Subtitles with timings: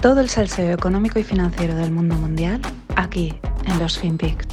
[0.00, 2.60] Todo el salseo económico y financiero del mundo mundial
[2.94, 3.34] aquí
[3.66, 4.46] en los FinPix.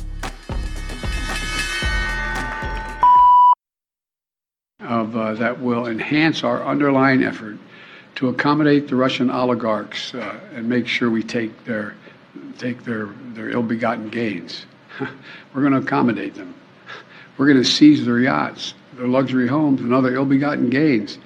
[4.80, 7.58] Of, uh, that will enhance our underlying effort
[8.16, 11.94] to accommodate the Russian oligarchs uh, and make sure we take their,
[12.58, 14.66] take their, their ill-begotten gains.
[15.54, 16.56] We're going to accommodate them.
[17.38, 21.20] We're going to seize their yachts, their luxury homes, and other ill-begotten gains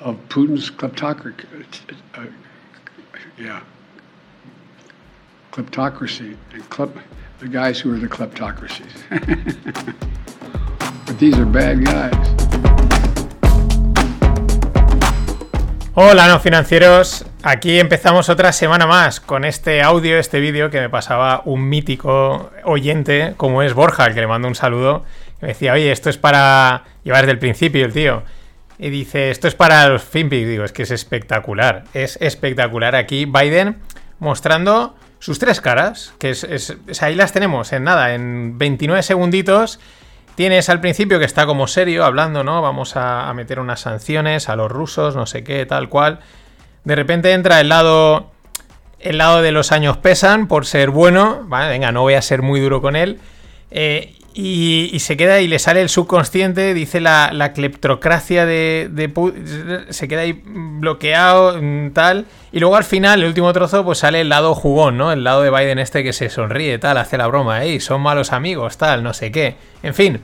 [0.00, 1.44] of Putin's kleptocracy.
[2.14, 2.26] Uh,
[3.38, 3.60] yeah,
[5.52, 6.90] kleptocracy and klep,
[7.40, 8.92] the guys who are the kleptocracies.
[11.06, 12.12] but these are bad guys.
[15.94, 17.26] Hola, no financieros.
[17.42, 22.50] Aquí empezamos otra semana más con este audio, este vídeo que me pasaba un mítico
[22.64, 25.04] oyente como es Borja, al que le mando un saludo.
[25.42, 28.22] me decía, oye, esto es para llevar desde el principio el tío.
[28.82, 30.48] Y dice, esto es para los FinPix.
[30.48, 31.84] Digo, es que es espectacular.
[31.94, 33.76] Es espectacular aquí Biden
[34.18, 39.78] mostrando sus tres caras, que es, ahí las tenemos en nada, en 29 segunditos.
[40.34, 42.60] Tienes al principio que está como serio hablando, ¿no?
[42.60, 46.18] Vamos a, meter unas sanciones a los rusos, no sé qué, tal cual.
[46.82, 48.32] De repente entra el lado
[48.98, 51.46] el lado de los años pesan por ser bueno.
[51.48, 53.20] venga, no voy a ser muy duro con él.
[53.70, 59.84] Eh, y, se queda y le sale el subconsciente, dice la, la cleptocracia de, de,
[59.90, 62.26] Se queda ahí bloqueado, mm, tal.
[62.50, 65.12] Y luego al final, el último trozo, pues sale el lado jugón, ¿no?
[65.12, 67.78] El lado de Biden este que se sonríe, tal, hace la broma, ¿eh?
[67.80, 69.56] Son malos amigos, tal, no sé qué.
[69.82, 70.20] En fin.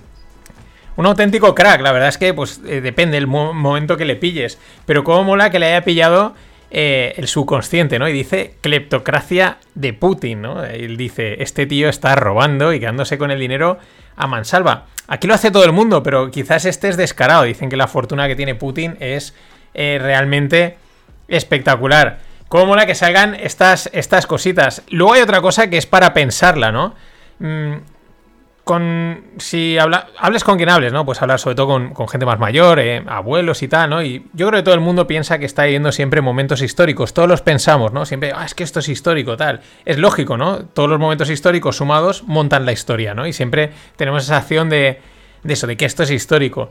[0.96, 4.58] Un auténtico crack, la verdad es que, pues, eh, depende del momento que le pilles.
[4.84, 6.34] Pero cómo mola que le haya pillado
[6.70, 8.08] eh, el subconsciente, ¿no?
[8.08, 10.64] Y dice cleptocracia de Putin, ¿no?
[10.64, 13.78] Él dice, este tío está robando y quedándose con el dinero
[14.16, 14.86] a mansalva.
[15.06, 17.44] Aquí lo hace todo el mundo, pero quizás este es descarado.
[17.44, 19.34] Dicen que la fortuna que tiene Putin es
[19.72, 20.76] eh, realmente
[21.28, 22.18] espectacular.
[22.48, 24.82] Cómo mola que salgan estas, estas cositas.
[24.90, 26.94] Luego hay otra cosa que es para pensarla, ¿no?
[27.38, 27.76] Mm,
[28.68, 31.06] con si hables con quien hables, ¿no?
[31.06, 34.02] Pues hablar sobre todo con, gente más mayor, eh, abuelos y tal, ¿no?
[34.02, 37.14] Y yo creo que todo el mundo piensa que está viviendo siempre momentos históricos.
[37.14, 38.04] Todos los pensamos, ¿no?
[38.04, 39.62] Siempre, ah, es que esto es histórico, tal.
[39.86, 40.66] Es lógico, ¿no?
[40.66, 43.26] Todos los momentos históricos sumados montan la historia, ¿no?
[43.26, 45.00] Y siempre tenemos esa acción de,
[45.44, 46.70] de eso, de que esto es histórico.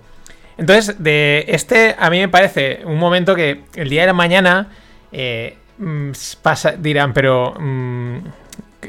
[0.60, 4.68] Entonces, de este, a mí me parece un momento que el día de la mañana
[5.12, 6.12] eh, mm,
[6.44, 7.56] pasa, dirán, pero.
[7.60, 8.18] Mm,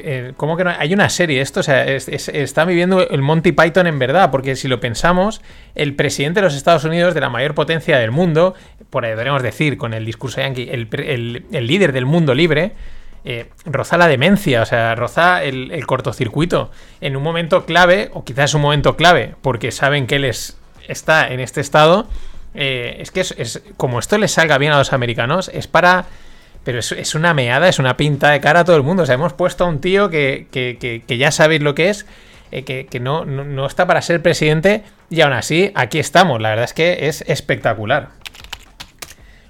[0.03, 0.71] eh, ¿Cómo que no?
[0.77, 4.67] Hay una serie, esto, o sea, está viviendo el Monty Python en verdad, porque si
[4.67, 5.41] lo pensamos,
[5.75, 8.55] el presidente de los Estados Unidos, de la mayor potencia del mundo,
[8.89, 12.73] por ahí podríamos decir, con el discurso yankee, el, líder del mundo libre,
[13.25, 16.71] eh, roza la demencia, o sea, roza el, cortocircuito
[17.01, 20.25] en un momento clave, o quizás un momento clave, porque saben que él
[20.87, 22.07] está en este estado.
[22.55, 26.05] Eh, es que es, como esto les salga bien a los americanos, es para
[26.69, 29.01] pero es, una meada, es una pinta de cara a todo el mundo.
[29.01, 32.05] O sea, hemos puesto a un tío que, ya sabéis lo que es,
[32.51, 36.39] eh, que, no, está para ser presidente, y aún así, aquí estamos.
[36.39, 38.09] La verdad es que es espectacular.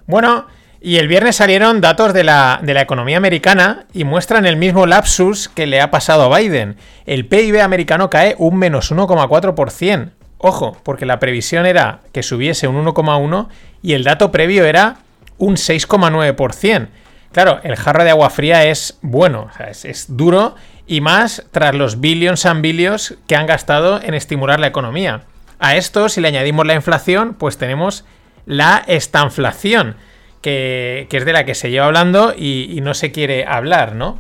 [0.08, 0.48] Bueno,
[0.80, 4.86] y el viernes salieron datos de la, de la economía americana y muestran el mismo
[4.86, 6.78] lapsus que le ha pasado a Biden.
[7.06, 10.12] El PIB americano cae un menos 1,4%.
[10.38, 13.50] Ojo, porque la previsión era que subiese un 1,1
[13.82, 15.00] y el dato previo era
[15.38, 16.88] un 6,9%.
[17.32, 20.56] Claro, el jarro de agua fría es bueno, es, duro
[20.88, 25.22] y más tras los billions and billions que han gastado en estimular la economía.
[25.60, 28.06] A esto, si le añadimos la inflación, pues tenemos
[28.46, 29.96] la estanflación,
[30.42, 34.20] que, es de la que se lleva hablando y, no se quiere hablar, ¿no?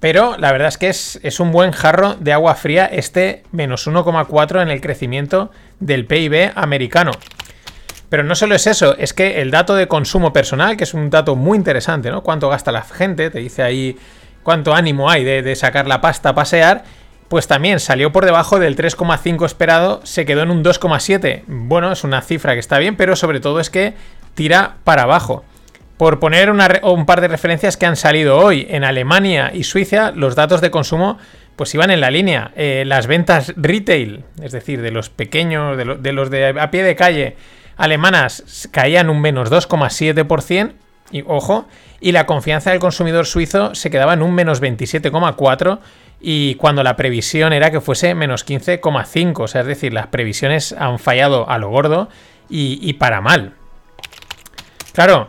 [0.00, 3.86] Pero la verdad es que es, es un buen jarro de agua fría este menos
[3.86, 7.12] 1,4 en el crecimiento del PIB americano.
[8.08, 11.10] Pero no solo es eso, es que el dato de consumo personal, que es un
[11.10, 12.22] dato muy interesante, ¿no?
[12.22, 13.96] Cuánto gasta la gente, te dice ahí
[14.42, 16.84] cuánto ánimo hay de, sacar la pasta a pasear,
[17.28, 21.42] pues también salió por debajo del 3,5 esperado, se quedó en un 2,7.
[21.48, 23.94] Bueno, es una cifra que está bien, pero sobre todo es que
[24.34, 25.44] tira para abajo.
[25.96, 30.36] Por poner un par de referencias que han salido hoy, en Alemania y Suiza, los
[30.36, 31.18] datos de consumo
[31.56, 32.52] pues iban en la línea.
[32.54, 36.94] Eh, las ventas retail, es decir, de los pequeños, de los de a pie de
[36.94, 37.36] calle,
[37.76, 40.72] alemanas caían un menos 2,7%,
[41.12, 41.66] y ojo,
[42.00, 45.78] y la confianza del consumidor suizo se quedaba en un menos 27,4%,
[46.20, 50.72] y cuando la previsión era que fuese menos 15,5%, o sea, es decir, las previsiones
[50.72, 52.08] han fallado a lo gordo
[52.48, 53.54] y, para mal.
[54.92, 55.28] Claro,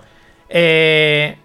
[0.49, 1.37] eh,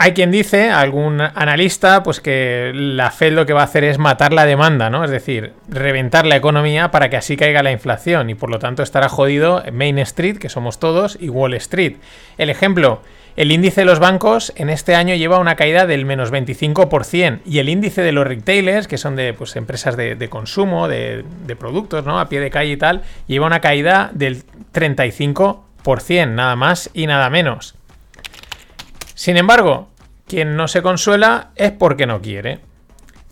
[0.00, 3.98] hay quien dice, algún analista, pues que la Fed lo que va a hacer es
[3.98, 5.04] matar la demanda, ¿no?
[5.04, 8.84] Es decir, reventar la economía para que así caiga la inflación y por lo tanto
[8.84, 11.96] estará jodido Main Street, que somos todos, y Wall Street.
[12.38, 13.02] El ejemplo,
[13.34, 17.58] El índice de los bancos en este año lleva una caída del menos 25% y
[17.58, 22.04] el índice de los retailers, que son de pues, empresas de, consumo, de, de, productos,
[22.04, 22.18] ¿no?
[22.18, 24.42] A pie de calle y tal, lleva una caída del
[24.72, 27.77] 35%, nada más y nada menos.
[29.18, 29.88] Sin embargo,
[30.28, 32.60] quien no se consuela es porque no quiere.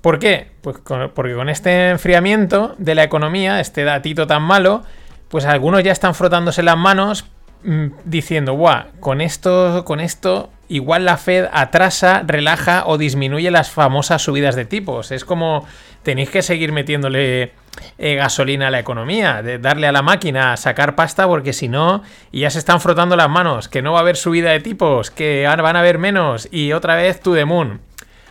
[0.00, 0.50] ¿Por qué?
[0.60, 0.78] Pues
[1.14, 4.82] porque con este enfriamiento de la economía, este datito tan malo,
[5.28, 7.26] pues algunos ya están frotándose las manos
[7.62, 13.70] mm, diciendo, guau, con esto, con esto, igual la Fed atrasa, relaja o disminuye las
[13.70, 15.12] famosas subidas de tipos.
[15.12, 15.68] Es como
[16.02, 17.52] tenéis que seguir metiéndole
[17.98, 21.68] eh, gasolina a la economía, de darle a la máquina a sacar pasta, porque si
[21.68, 22.02] no,
[22.32, 25.46] ya se están frotando las manos, que no va a haber subida de tipos, que
[25.46, 27.80] van a haber menos, y otra vez to the moon.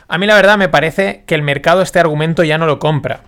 [0.08, 3.22] A mí la verdad me parece que el mercado este argumento ya no lo compra.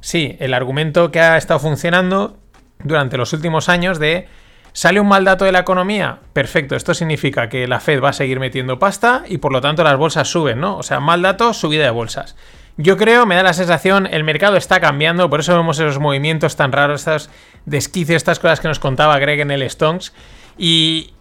[0.00, 2.38] Sí, el argumento que ha estado funcionando
[2.82, 4.26] durante los últimos años de
[4.74, 6.20] ¿Sale un mal dato de la economía?
[6.32, 9.84] Perfecto, esto significa que la Fed va a seguir metiendo pasta y por lo tanto
[9.84, 10.78] las bolsas suben, ¿no?
[10.78, 12.36] O sea, mal dato, subida de bolsas.
[12.76, 16.56] Yo creo, me da la sensación, el mercado está cambiando, por eso vemos esos movimientos
[16.56, 17.30] tan raros, estos
[17.66, 20.12] desquicios, estas cosas que nos contaba Greg en el Stonks.
[20.56, 21.12] Y,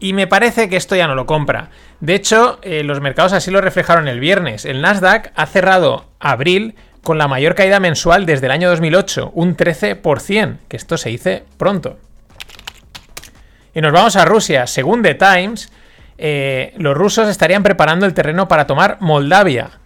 [0.00, 1.70] y me parece que esto ya no lo compra.
[2.00, 4.64] De hecho, eh, los mercados así lo reflejaron el viernes.
[4.64, 9.56] El Nasdaq ha cerrado abril con la mayor caída mensual desde el año 2008, un
[9.56, 11.98] 13%, que esto se dice pronto.
[13.74, 14.66] Y nos vamos a Rusia.
[14.66, 15.72] Según The Times,
[16.18, 19.79] eh, los rusos estarían preparando el terreno para tomar Moldavia.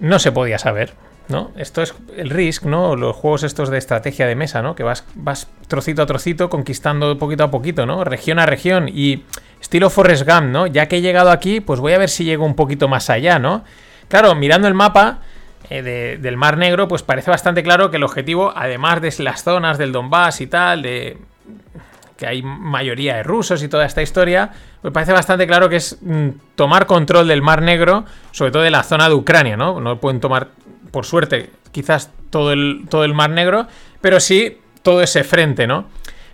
[0.00, 0.94] No se podía saber.
[1.30, 1.52] ¿no?
[1.56, 2.96] Esto es el Risk, ¿no?
[2.96, 4.74] Los juegos estos de estrategia de mesa, ¿no?
[4.74, 8.02] Que vas, vas trocito a trocito conquistando poquito a poquito, ¿no?
[8.04, 9.22] Región a región y
[9.60, 10.66] estilo Forrest Gump, ¿no?
[10.66, 13.38] Ya que he llegado aquí, pues voy a ver si llego un poquito más allá,
[13.38, 13.64] ¿no?
[14.08, 15.20] Claro, mirando el mapa
[15.70, 19.78] eh, del Mar Negro, pues parece bastante claro que el objetivo, además de las zonas
[19.78, 21.18] del Donbass y tal, de
[22.20, 24.50] que hay mayoría de rusos y toda esta historia,
[24.82, 28.70] me parece bastante claro que es mm, tomar control del Mar Negro, sobre todo de
[28.70, 29.80] la zona de Ucrania, ¿no?
[29.80, 30.48] No pueden tomar
[30.90, 33.66] por suerte, quizás todo el, todo el Mar Negro,
[34.02, 35.86] pero sí todo ese frente, ¿no?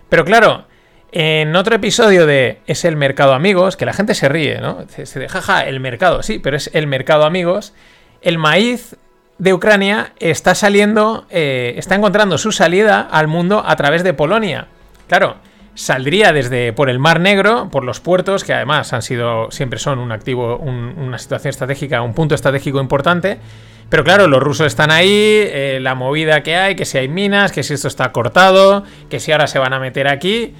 [0.09, 0.65] Pero claro,
[1.13, 4.85] en otro episodio de Es el mercado amigos, que la gente se ríe, ¿no?
[4.89, 7.73] Se, deja, jaja, el mercado, sí, pero es el mercado amigos.
[8.21, 8.97] El maíz
[9.37, 14.67] de Ucrania está saliendo, eh, está encontrando su salida al mundo a través de Polonia.
[15.07, 15.37] Claro,
[15.77, 19.99] saldría desde por el Mar Negro, por los puertos, que además han sido, siempre son
[19.99, 23.37] un activo, una situación estratégica, un punto estratégico importante.
[23.87, 27.51] Pero claro, los rusos están ahí, eh, la movida que hay, que si hay minas,
[27.51, 30.55] que si esto está cortado, que si ahora se van a meter aquí.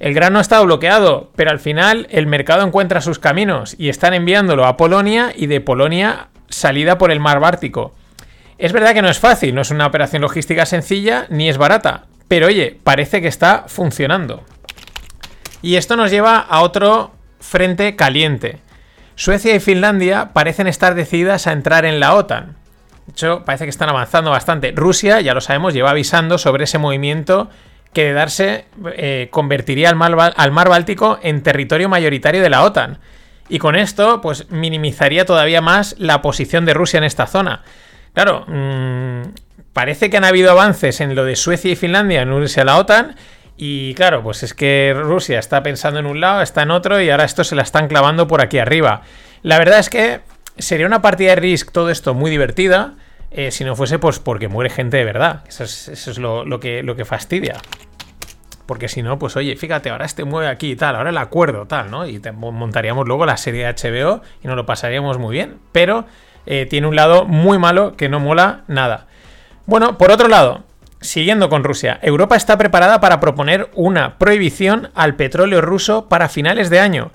[0.00, 4.66] El grano estado bloqueado, pero al final el mercado encuentra sus caminos y están enviándolo
[4.66, 7.94] a Polonia y de Polonia salida por el mar Báltico.
[8.58, 12.04] Es verdad que no es fácil, no es una operación logística sencilla ni es barata,
[12.28, 14.44] pero oye, parece que está funcionando.
[15.62, 18.60] Y esto nos lleva a otro frente caliente.
[19.14, 22.56] Suecia y Finlandia parecen estar decididas a entrar en la OTAN.
[23.06, 24.72] De hecho, parece que están avanzando bastante.
[24.72, 27.48] Rusia, ya lo sabemos, lleva avisando sobre ese movimiento
[27.92, 28.66] que de darse
[28.96, 32.98] eh, convertiría al mar, al mar Báltico en territorio mayoritario de la OTAN.
[33.48, 37.62] Y con esto, pues minimizaría todavía más la posición de Rusia en esta zona.
[38.12, 39.22] Claro, mmm,
[39.72, 42.76] parece que han habido avances en lo de Suecia y Finlandia en unirse a la
[42.78, 43.16] OTAN.
[43.60, 47.10] Y claro, pues es que Rusia está pensando en un lado, está en otro y
[47.10, 49.02] ahora esto se la están clavando por aquí arriba.
[49.42, 50.20] La verdad es que
[50.56, 52.94] sería una partida de Risk todo esto muy divertida.
[53.32, 55.42] Eh, si no fuese pues porque muere gente de verdad.
[55.48, 57.56] Eso es, lo, que, lo que fastidia.
[58.64, 61.66] Porque si no, pues oye, fíjate, ahora este mueve aquí y tal, ahora el acuerdo
[61.66, 62.06] tal, ¿no?
[62.06, 65.58] Y montaríamos luego la serie de HBO y nos lo pasaríamos muy bien.
[65.72, 66.06] Pero
[66.46, 69.08] eh, tiene un lado muy malo que no mola nada.
[69.66, 70.62] Bueno, por otro lado,
[71.00, 76.70] siguiendo con Rusia, Europa está preparada para proponer una prohibición al petróleo ruso para finales
[76.70, 77.10] de año.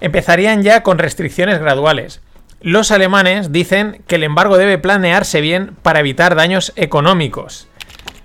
[0.00, 2.20] Empezarían ya con restricciones graduales.
[2.60, 7.68] Los alemanes dicen que el embargo debe planearse bien para evitar daños económicos.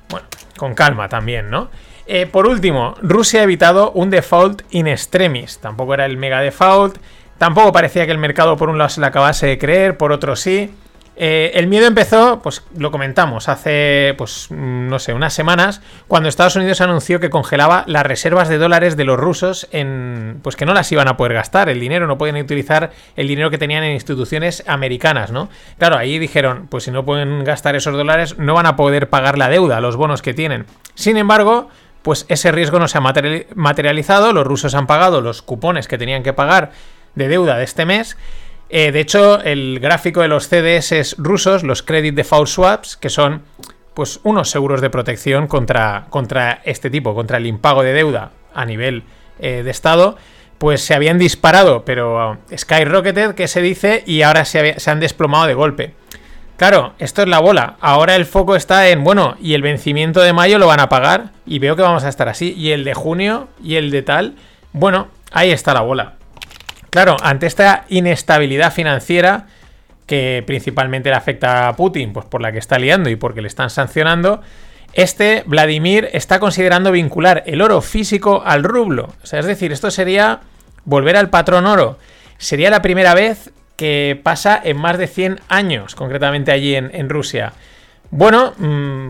[0.10, 1.70] Bueno, con calma también, ¿no?
[2.08, 5.60] Eh, por último, Rusia ha evitado un default in extremis.
[5.60, 6.98] Tampoco era el mega default.
[7.38, 10.36] Tampoco parecía que el mercado por un lado se le acabase de creer, por otro
[10.36, 10.74] sí.
[11.18, 16.58] Eh, el miedo empezó, pues lo comentamos, hace, pues no sé, unas semanas, cuando Estados
[16.58, 20.74] Unidos anunció que congelaba las reservas de dólares de los rusos en, pues que no
[20.74, 23.94] las iban a poder gastar, el dinero, no pueden utilizar el dinero que tenían en
[23.94, 25.50] instituciones americanas, ¿no?
[25.78, 29.38] Claro, ahí dijeron, pues si no pueden gastar esos dólares, no van a poder pagar
[29.38, 30.66] la deuda, los bonos que tienen.
[30.96, 31.70] Sin embargo,
[32.02, 36.24] pues ese riesgo no se ha materializado, los rusos han pagado los cupones que tenían
[36.24, 36.72] que pagar
[37.16, 38.18] de deuda de este mes
[38.70, 43.44] eh, de hecho, el gráfico de los CDS rusos, los Credit Default Swaps, que son
[43.94, 48.66] pues unos seguros de protección contra, contra este tipo, contra el impago de deuda a
[48.66, 49.04] nivel
[49.40, 50.18] eh, de Estado,
[50.58, 55.54] pues se habían disparado, pero skyrocketed, que se dice, y ahora se han desplomado de
[55.54, 55.94] golpe.
[56.58, 57.76] Claro, esto es la bola.
[57.82, 61.32] Ahora el foco está en, bueno, y el vencimiento de mayo lo van a pagar,
[61.46, 64.36] y veo que vamos a estar así, y el de junio, y el de tal,
[64.72, 66.15] bueno, ahí está la bola.
[66.96, 69.48] Claro, ante esta inestabilidad financiera,
[70.06, 73.50] que principalmente le afecta a Putin, pues por la que está liando y porque le
[73.50, 74.42] están sancionando,
[74.94, 79.10] este Vladimir está considerando vincular el oro físico al rublo.
[79.22, 80.40] O sea, es decir, esto sería
[80.86, 82.00] volver al patrón oro.
[82.38, 87.52] Sería la primera vez que pasa en más de 100 años, concretamente allí en, Rusia.
[88.10, 89.10] Bueno, mm,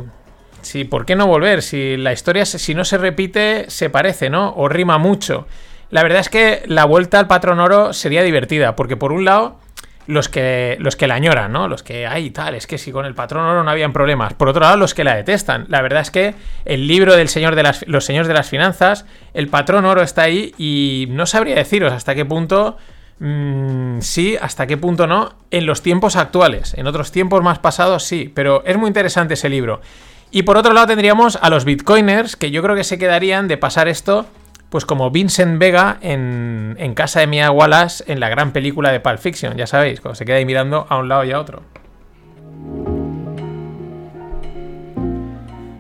[0.64, 1.62] sí, ¿por qué no volver?
[1.62, 4.56] Si la historia, si no se repite, se parece, ¿no?
[4.58, 5.46] O rima mucho.
[5.90, 9.60] La verdad es que la vuelta al patrón oro sería divertida, porque por un lado
[10.08, 11.68] los que, los que la añoran, ¿no?
[11.68, 14.34] Los que, ay, tal, es que si con el patrón oro no habían problemas.
[14.34, 15.66] Por otro lado, los que la detestan.
[15.70, 19.06] La verdad es que el libro del señor de las, los señores de las finanzas,
[19.34, 22.78] el patrón oro está ahí y no sabría deciros hasta qué punto
[23.20, 26.74] mm, sí, hasta qué punto no, en los tiempos actuales.
[26.76, 29.82] En otros tiempos más pasados sí, pero es muy interesante ese libro.
[30.30, 33.58] Y por otro lado tendríamos a los bitcoiners, que yo creo que se quedarían de
[33.58, 34.28] pasar esto
[34.70, 39.20] pues como Vincent Vega en, casa de Mia Wallace en la gran película de Pulp
[39.20, 41.64] Fiction, ya sabéis, cuando se queda ahí mirando a un lado y a otro.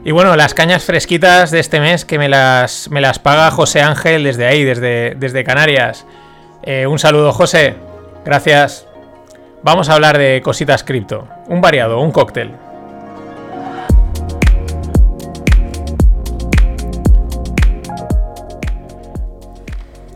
[0.04, 3.82] Y bueno, las cañas fresquitas de este mes que me las, me las paga José
[3.82, 6.06] Ángel desde ahí, desde, desde Canarias.
[6.62, 7.76] Eh, un saludo, José.
[8.24, 8.88] Gracias.
[9.64, 11.28] Vamos a hablar de cositas cripto.
[11.48, 12.52] Un variado, un cóctel.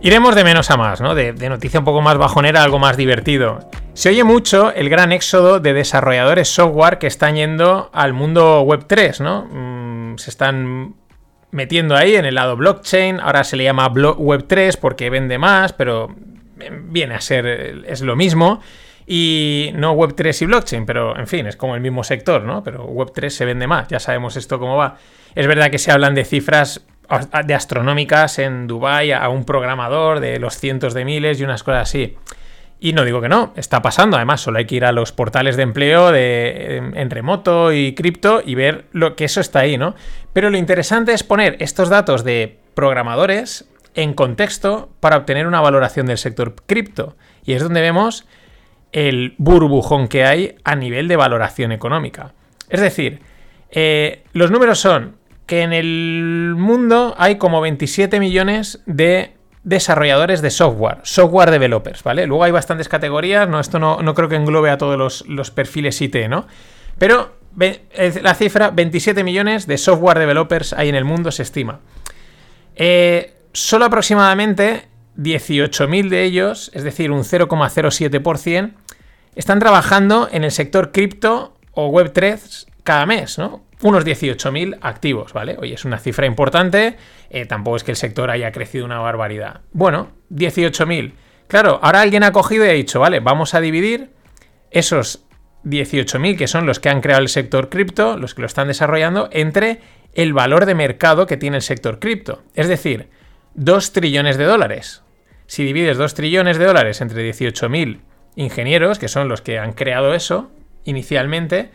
[0.01, 1.13] Iremos de menos a más, ¿no?
[1.13, 3.59] De, noticia un poco más bajonera, algo más divertido.
[3.93, 8.85] Se oye mucho el gran éxodo de desarrolladores software que están yendo al mundo web
[8.87, 9.45] 3, ¿no?
[9.51, 10.95] Mm, se están
[11.51, 15.73] metiendo ahí en el lado blockchain, ahora se le llama web 3 porque vende más,
[15.73, 16.15] pero
[16.83, 17.45] viene a ser,
[17.85, 18.61] es lo mismo.
[19.05, 22.63] Y no web 3 y blockchain, pero en fin, es como el mismo sector, ¿no?
[22.63, 24.95] Pero web 3 se vende más, ya sabemos esto cómo va.
[25.35, 26.85] Es verdad que se hablan de cifras
[27.45, 31.89] de astronómicas en Dubai a un programador de los cientos de miles y unas cosas
[31.89, 32.17] así.
[32.81, 34.15] Y no digo que no, está pasando.
[34.15, 38.55] Además, solo hay que ir a los portales de empleo en, remoto y cripto y
[38.55, 39.95] ver lo que eso está ahí, ¿no?
[40.31, 46.05] Pero lo interesante es poner estos datos de programadores en contexto para obtener una valoración
[46.05, 47.17] del sector cripto.
[47.43, 48.25] Y es donde vemos
[48.93, 52.33] el burbujón que hay a nivel de valoración económica.
[52.69, 53.21] Es decir,
[53.71, 55.18] eh, los números son
[55.49, 62.27] que en el mundo hay como 27 millones de desarrolladores de software, software developers, ¿vale?
[62.27, 66.15] Luego hay bastantes categorías, no, esto no, creo que englobe a todos los, perfiles IT,
[66.29, 66.45] ¿no?
[66.99, 67.33] Pero
[68.21, 71.79] la cifra, 27 millones de software developers hay en el mundo, se estima.
[72.75, 74.83] Eh, solo aproximadamente
[75.17, 78.73] 18.000 de ellos, es decir, un 0,07%,
[79.33, 83.67] están trabajando en el sector cripto o Web3 cada mes, ¿no?
[83.83, 85.57] unos 18.000 activos, ¿vale?
[85.59, 86.97] Oye, es una cifra importante,
[87.29, 89.61] eh, tampoco es que el sector haya crecido una barbaridad.
[89.73, 91.13] Bueno, 18.000.
[91.47, 94.09] Claro, ahora alguien ha cogido y ha dicho, vale, vamos a dividir
[94.71, 95.23] esos
[95.65, 99.29] 18.000 que son los que han creado el sector cripto, los que lo están desarrollando,
[99.31, 99.81] entre
[100.15, 102.41] el valor de mercado que tiene el sector cripto.
[102.55, 103.09] Es decir,
[103.53, 105.03] 2 trillones de dólares.
[105.45, 107.99] Si divides 2 trillones de dólares entre 18.000
[108.35, 110.49] ingenieros, que son los que han creado eso
[110.85, 111.69] inicialmente,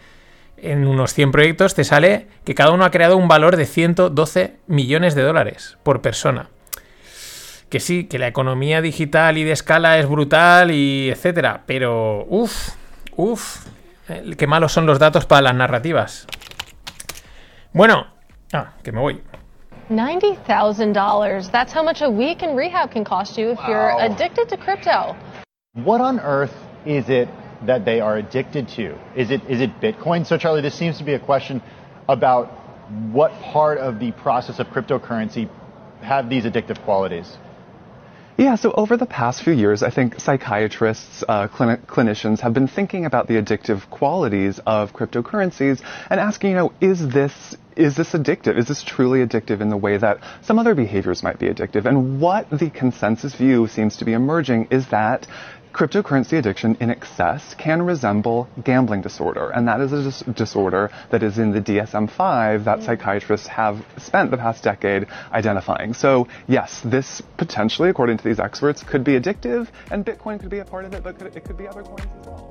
[0.65, 4.57] en unos 100 proyectos te sale que cada uno ha creado un valor de 112
[4.67, 6.49] millones de dólares por persona.
[7.69, 12.71] Que sí, que la economía digital y de escala es brutal y etcétera, pero uff,
[13.17, 13.67] uff,
[14.39, 16.27] qué malos son los datos para las narrativas.
[17.73, 18.07] Bueno,
[18.53, 19.23] ah, que me voy.
[19.91, 21.51] $90,000.
[21.51, 25.15] That's how much a week in rehab can cost you if you're addicted to crypto.
[25.75, 26.55] What on earth
[26.87, 27.29] is it
[27.67, 28.99] that they are addicted to?
[29.17, 30.27] Is it is it Bitcoin?
[30.27, 31.63] So Charlie, this seems to be a question
[32.09, 32.47] about
[33.13, 35.49] what part of the process of cryptocurrency
[36.01, 37.37] have these addictive qualities.
[38.37, 43.07] Yeah, so over the past few years, I think psychiatrists, uh, clinicians have been thinking
[43.07, 45.81] about the addictive qualities of cryptocurrencies
[46.11, 48.57] and asking, you know, is this is this addictive?
[48.59, 51.87] Is this truly addictive in the way that some other behaviors might be addictive?
[51.87, 55.27] And what the consensus view seems to be emerging is that
[55.75, 61.23] cryptocurrency addiction in excess can resemble gambling disorder, and that is a dis- disorder that
[61.23, 65.93] is in the DSM-5 that psychiatrists have spent the past decade identifying.
[65.93, 70.61] So yes, this potentially, according to these experts, could be addictive, and Bitcoin could be
[70.61, 72.49] a part of it, but could, it could be other coins as well.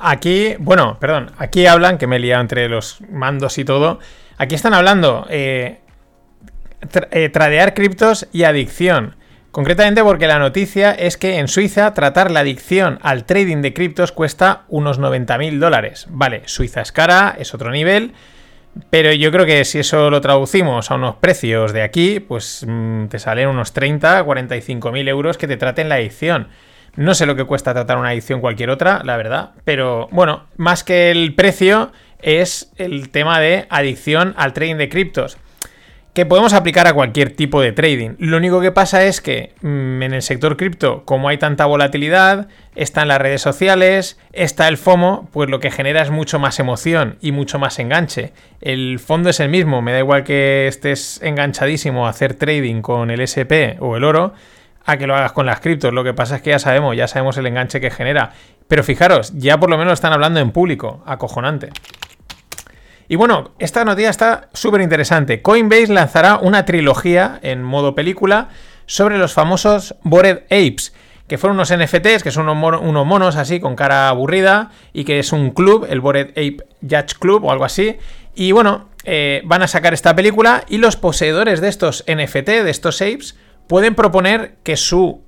[0.00, 4.00] aquí, bueno, perdón, aquí hablan, que me he liado entre los mandos y todo,
[4.36, 5.80] aquí están hablando, eh,
[6.80, 9.14] tra- eh, tradear criptos y adicción.
[9.52, 14.10] Concretamente porque la noticia es que en Suiza tratar la adicción al trading de criptos
[14.10, 16.06] cuesta unos 90.000 dólares.
[16.08, 18.14] Vale, Suiza es cara, es otro nivel,
[18.88, 23.08] pero yo creo que si eso lo traducimos a unos precios de aquí, pues mm,
[23.08, 26.48] te salen unos 30, 45 mil euros que te traten la adicción.
[26.96, 30.82] No sé lo que cuesta tratar una adicción cualquier otra, la verdad, pero bueno, más
[30.82, 31.92] que el precio
[32.22, 35.36] es el tema de adicción al trading de criptos
[36.12, 38.16] que podemos aplicar a cualquier tipo de trading.
[38.18, 42.48] Lo único que pasa es que mm, en el sector cripto, como hay tanta volatilidad,
[42.74, 47.16] están las redes sociales, está el FOMO, pues lo que genera es mucho más emoción
[47.22, 48.32] y mucho más enganche.
[48.60, 53.10] El fondo es el mismo, me da igual que estés enganchadísimo a hacer trading con
[53.10, 54.34] el SP o el oro,
[54.84, 55.94] a que lo hagas con las criptos.
[55.94, 58.32] Lo que pasa es que ya sabemos, ya sabemos el enganche que genera.
[58.68, 61.70] Pero fijaros, ya por lo menos están hablando en público, acojonante.
[63.12, 65.42] Y bueno, esta noticia está súper interesante.
[65.42, 68.48] Coinbase lanzará una trilogía en modo película
[68.86, 70.94] sobre los famosos Bored Apes,
[71.28, 75.04] que fueron unos NFTs, que son unos, mono- unos monos así con cara aburrida y
[75.04, 77.98] que es un club, el Bored Ape Judge Club o algo así.
[78.34, 82.70] Y bueno, eh, van a sacar esta película y los poseedores de estos NFT, de
[82.70, 85.20] estos apes, pueden proponer que su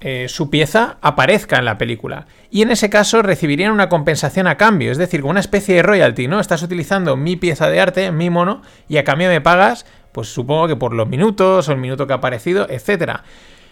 [0.00, 2.26] eh, su pieza aparezca en la película.
[2.50, 6.28] Y en ese caso recibirían una compensación a cambio, es decir, una especie de royalty,
[6.28, 6.40] ¿no?
[6.40, 10.68] Estás utilizando mi pieza de arte, mi mono, y a cambio me pagas, pues supongo
[10.68, 13.24] que por los minutos o el minuto que ha aparecido, etcétera.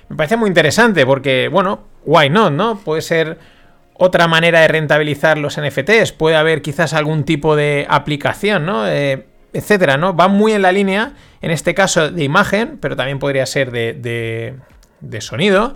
[0.09, 2.79] Me parece muy interesante porque, bueno, why not, ¿no?
[2.79, 3.39] Puede ser
[3.95, 8.89] otra manera de rentabilizar los NFTs, puede haber quizás algún tipo de aplicación, ¿no?
[8.89, 10.17] Eh, etcétera, ¿no?
[10.17, 11.13] Va muy en la línea,
[11.43, 14.57] en este caso, de imagen, pero también podría ser de,
[15.01, 15.75] de sonido,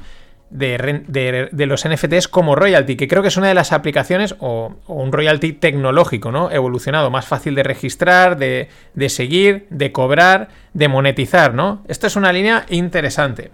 [0.50, 4.94] de, los NFTs como royalty, que creo que es una de las aplicaciones o, o
[4.94, 6.50] un royalty tecnológico, ¿no?
[6.50, 11.82] Evolucionado, más fácil de registrar, de, de seguir, de cobrar, de monetizar, ¿no?
[11.88, 13.50] Esto es una línea interesante.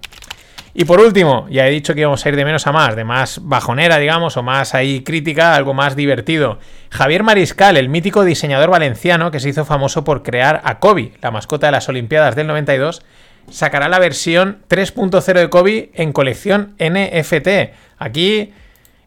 [0.74, 3.04] Y por último, ya he dicho que íbamos a ir de menos a más, de
[3.04, 6.58] más bajonera, digamos, o más ahí crítica, algo más divertido.
[6.90, 11.30] Javier Mariscal, el mítico diseñador valenciano que se hizo famoso por crear a Kobe, la
[11.30, 13.02] mascota de las Olimpiadas del 92,
[13.50, 17.74] sacará la versión 3.0 de Kobe en colección NFT.
[17.98, 18.52] Aquí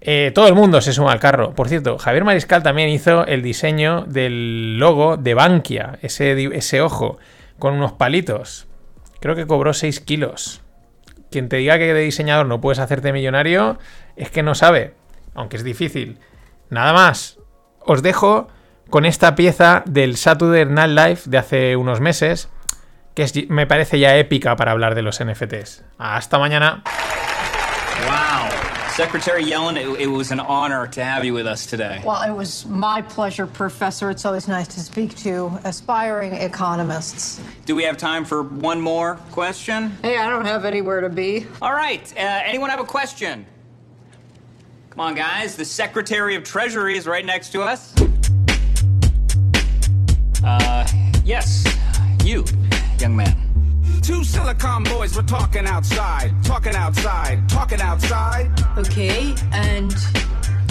[0.08, 1.56] eh, todo el mundo se suma al carro.
[1.56, 7.18] Por cierto, Javier Mariscal también hizo el diseño del logo de Bankia, ese, ojo,
[7.58, 8.68] con unos palitos.
[9.20, 10.62] Creo que cobró 6 kilos.
[11.32, 13.80] Quien te diga que de diseñador no puedes hacerte millonario
[14.16, 14.94] es que no sabe,
[15.34, 16.20] aunque es difícil.
[16.70, 17.40] Nada más,
[17.80, 18.48] os dejo
[18.92, 22.50] con esta pieza del Saturday Night Live de hace unos meses,
[23.16, 25.84] que es- me parece ya épica para hablar de los NFTs.
[25.98, 26.84] Hasta mañana.
[28.08, 28.50] Wow.
[28.96, 32.02] Secretary Yellen, it, it was an honor to have you with us today.
[32.06, 34.10] Well, it was my pleasure, Professor.
[34.10, 37.42] It's always nice to speak to aspiring economists.
[37.66, 39.92] Do we have time for one more question?
[40.02, 41.46] Hey, I don't have anywhere to be.
[41.62, 42.10] All right.
[42.16, 43.46] Uh, anyone have a question?
[44.92, 45.58] Come on, guys.
[45.58, 47.94] The Secretary of Treasury is right next to us.
[50.42, 50.88] Uh,
[51.26, 51.66] yes.
[52.24, 52.46] You,
[53.02, 53.36] young man.
[54.02, 58.52] Two silicon boys were talking outside, talking outside, talking outside.
[58.78, 59.92] Okay, and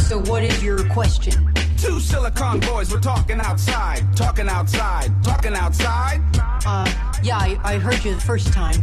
[0.00, 1.52] so what is your question?
[1.76, 6.20] Two silicon boys were talking outside, talking outside, talking outside.
[6.64, 6.90] Uh,
[7.22, 8.76] yeah, I, I heard you the first time.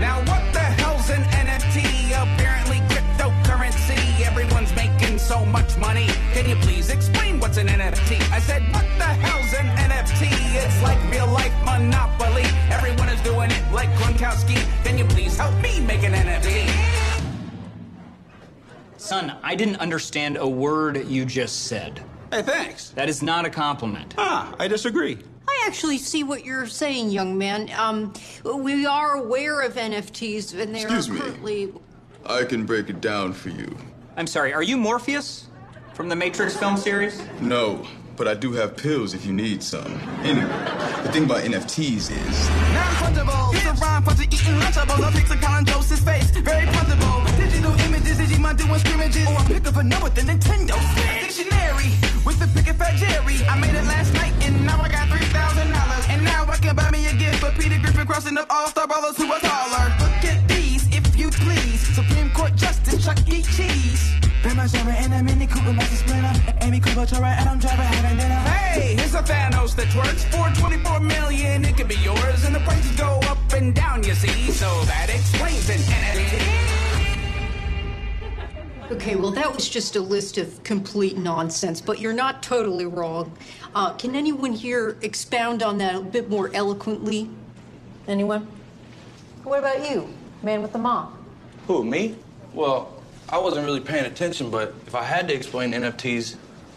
[0.00, 2.12] Now what the hell's an NFT?
[2.12, 4.20] Apparently cryptocurrency.
[4.24, 6.06] Everyone's making so much money.
[6.32, 8.20] Can you please explain what's an NFT?
[8.32, 10.28] I said, what the hell's an NFT?
[10.64, 12.44] It's like real life Monopoly.
[12.70, 14.56] Everyone is doing it like Gronkowski.
[14.84, 16.68] Can you please help me make an NFT?
[18.96, 22.02] Son, I didn't understand a word you just said.
[22.30, 22.90] Hey, thanks.
[22.90, 24.14] That is not a compliment.
[24.18, 25.18] Ah, I disagree.
[25.48, 27.70] I actually see what you're saying, young man.
[27.76, 28.12] Um,
[28.44, 31.20] we are aware of NFTs, and they Excuse are me.
[31.20, 31.72] currently.
[32.26, 33.74] I can break it down for you.
[34.16, 35.47] I'm sorry, are you Morpheus?
[35.98, 37.20] From the Matrix film series?
[37.40, 37.84] No,
[38.14, 39.98] but I do have pills if you need some.
[40.22, 40.46] Anyway,
[41.02, 42.38] the thing about NFTs is
[42.70, 43.52] Non-fungible.
[43.52, 45.02] It's a rhyme for eating Lunchables.
[45.02, 46.30] I fix a Colin Joseph's face.
[46.30, 47.26] Very punchable.
[47.36, 49.26] Digital images, Digimon doing scrimmages.
[49.26, 51.34] Or I pick up a number the Nintendo Switch.
[51.34, 51.90] Dictionary
[52.24, 53.42] with the pick fat Jerry.
[53.50, 56.04] I made it last night and now I got three thousand dollars.
[56.10, 58.86] And now I can buy me a gift for Peter Griffin crossing up all star
[58.86, 59.90] ballers who are taller.
[59.98, 61.82] Look at these, if you please.
[61.98, 63.42] Supreme Court Justice Chuck E.
[63.42, 64.27] Cheese.
[64.42, 66.54] Bama Jabba and a Mini Cooper Master Splinter.
[66.60, 68.34] Amy Cooper, Tora, Adam Driver having dinner.
[68.34, 71.64] Hey, here's a Thanos that works for 24 million.
[71.64, 74.52] It could be yours, and the prices go up and down, you see.
[74.52, 76.74] So that explains an NFT.
[78.90, 83.30] Okay, well, that was just a list of complete nonsense, but you're not totally wrong.
[83.74, 87.28] Uh, can anyone here expound on that a bit more eloquently?
[88.06, 88.48] Anyone?
[89.44, 90.08] What about you,
[90.42, 91.12] man with the mop?
[91.66, 92.16] Who, me?
[92.54, 92.97] Well,
[93.30, 96.36] I wasn't really paying attention, but if I had to explain NFTs,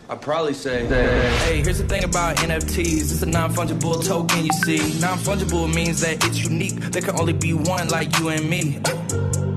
[0.09, 3.09] I'd probably say Hey, here's the thing about NFTs.
[3.09, 4.99] It's a non-fungible token, you see.
[4.99, 6.75] Non-fungible means that it's unique.
[6.91, 8.73] There can only be one like you and me.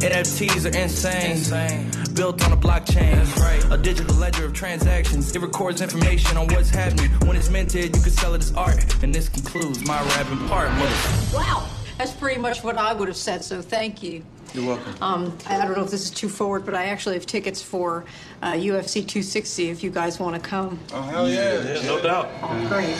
[0.05, 1.33] NFTs are insane.
[1.33, 1.91] insane.
[2.15, 3.27] Built on a blockchain.
[3.39, 3.65] Right.
[3.73, 5.35] A digital ledger of transactions.
[5.35, 7.11] It records information on what's happening.
[7.27, 9.03] When it's minted, you can sell it as art.
[9.03, 10.95] And this concludes my rapping part, mother.
[11.35, 14.25] Wow, that's pretty much what I would have said, so thank you.
[14.55, 14.95] You're welcome.
[15.03, 17.61] Um, I I don't know if this is too forward, but I actually have tickets
[17.61, 18.05] for
[18.41, 20.79] uh, UFC 260 if you guys want to come.
[20.93, 21.61] Oh, hell yeah.
[21.61, 22.31] Yeah, no doubt.
[22.41, 22.95] Oh, great.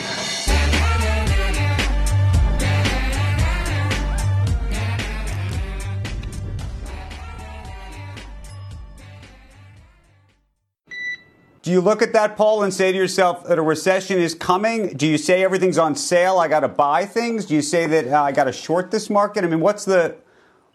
[11.63, 14.89] Do you look at that poll and say to yourself that a recession is coming?
[14.89, 16.39] Do you say everything's on sale?
[16.39, 17.47] I got to buy things.
[17.47, 19.45] Do you say that uh, I got to short this market?
[19.45, 20.17] I mean, what's the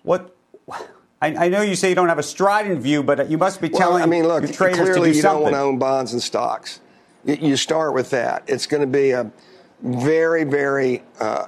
[0.04, 0.38] what?
[1.22, 3.70] I, I know you say you don't have a strident view, but you must be
[3.70, 5.78] Well, telling I mean, look, your traders clearly to do you don't want to own
[5.78, 6.80] bonds and stocks.
[7.26, 8.44] You, you start with that.
[8.48, 9.30] It's going to be a
[9.82, 11.48] very, very, uh,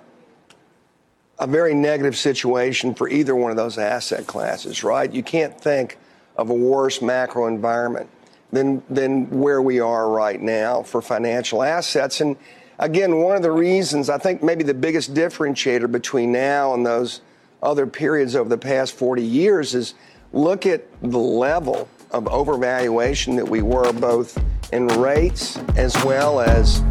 [1.40, 5.12] a very negative situation for either one of those asset classes, right?
[5.12, 5.98] You can't think
[6.36, 8.10] of a worse macro environment
[8.52, 12.22] than than where we are right now for financial assets.
[12.22, 12.36] And
[12.80, 17.22] again, one of the reasons I think maybe the biggest differentiator between now and those
[17.62, 19.94] other periods over the past 40 years is
[20.34, 24.38] look at the level of overvaluation that we were both
[24.74, 26.84] in rates as well as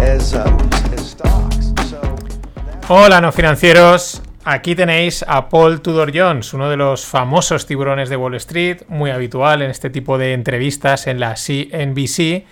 [0.00, 0.58] as, um,
[0.92, 1.72] as stocks.
[1.90, 2.00] So
[2.88, 4.22] Hola, no financieros.
[4.44, 9.10] Aquí tenéis a Paul Tudor Jones, uno de los famosos tiburones de Wall Street, muy
[9.10, 12.46] habitual en este tipo de entrevistas en la CNBC.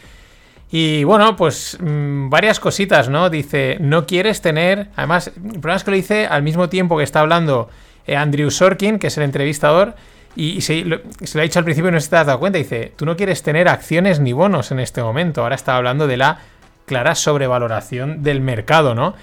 [0.70, 3.30] Y bueno, pues mm, varias cositas, ¿no?
[3.30, 4.88] Dice, no quieres tener.
[4.96, 7.68] Además, el problema es que lo dice al mismo tiempo que está hablando
[8.06, 9.94] eh, Andrew Sorkin, que es el entrevistador,
[10.34, 12.40] y, se, lo, se lo ha dicho al principio y no se te has dado
[12.40, 12.58] cuenta.
[12.58, 15.42] Dice, tú no quieres tener acciones ni bonos en este momento.
[15.42, 16.40] Ahora está hablando de la
[16.84, 19.14] clara sobrevaloración del mercado, ¿no?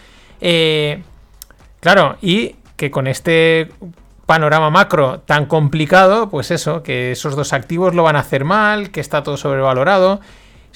[0.41, 1.01] Eh,
[1.79, 3.69] claro, y que con este
[4.25, 8.91] panorama macro tan complicado, pues eso, que esos dos activos lo van a hacer mal,
[8.91, 10.21] que está todo sobrevalorado.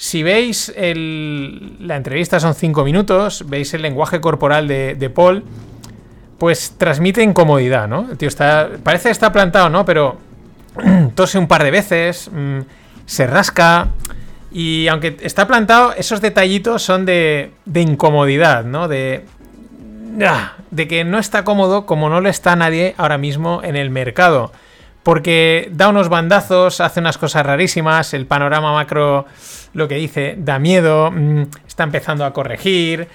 [0.00, 5.42] Si veis el- la entrevista son cinco minutos, veis el lenguaje corporal de, de Paul,
[6.38, 8.06] pues transmite incomodidad, ¿no?
[8.12, 8.28] El tío
[8.84, 9.84] parece que está plantado, ¿no?
[9.84, 10.16] Pero
[11.16, 12.60] tose un par de veces, mm,
[13.06, 13.88] se rasca
[14.52, 18.86] y aunque está plantado, esos detallitos son de, de incomodidad, ¿no?
[18.86, 19.24] De,
[20.24, 23.90] ah, de que no está cómodo como no lo está nadie ahora mismo en el
[23.90, 24.52] mercado.
[25.08, 29.24] Porque da unos bandazos, hace unas cosas rarísimas, el panorama macro,
[29.72, 33.08] lo que dice, da miedo, mm, está empezando a corregir.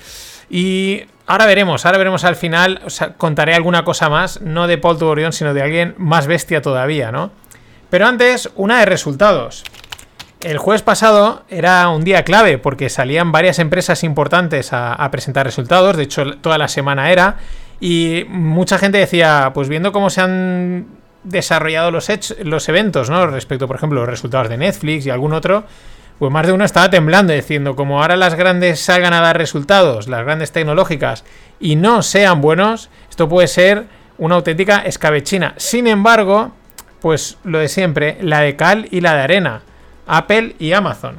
[0.50, 4.80] Y ahora veremos, ahora veremos al final, o sea, contaré alguna cosa más, no de
[4.80, 7.30] Paul Tudor sino de alguien más bestia todavía, ¿no?
[7.92, 9.64] Pero antes, una de resultados.
[10.42, 15.46] El jueves pasado era un día clave porque salían varias empresas importantes a, a presentar
[15.46, 17.38] resultados, de hecho toda la semana era,
[17.80, 22.10] y mucha gente decía, pues viendo cómo se han desarrollado los,
[22.44, 23.26] los eventos, ¿no?
[23.28, 25.66] Respecto, por ejemplo, los resultados de Netflix y algún otro,
[26.20, 30.08] pues más de uno estaba temblando diciendo, como ahora las grandes salgan a dar resultados,
[30.08, 31.24] las grandes tecnológicas,
[31.60, 33.86] y no sean buenos, esto puede ser
[34.18, 35.54] una auténtica escabechina.
[35.58, 36.52] Sin embargo,
[37.02, 39.62] pues lo de siempre, la de cal y la de arena,
[40.08, 41.18] Apple y Amazon.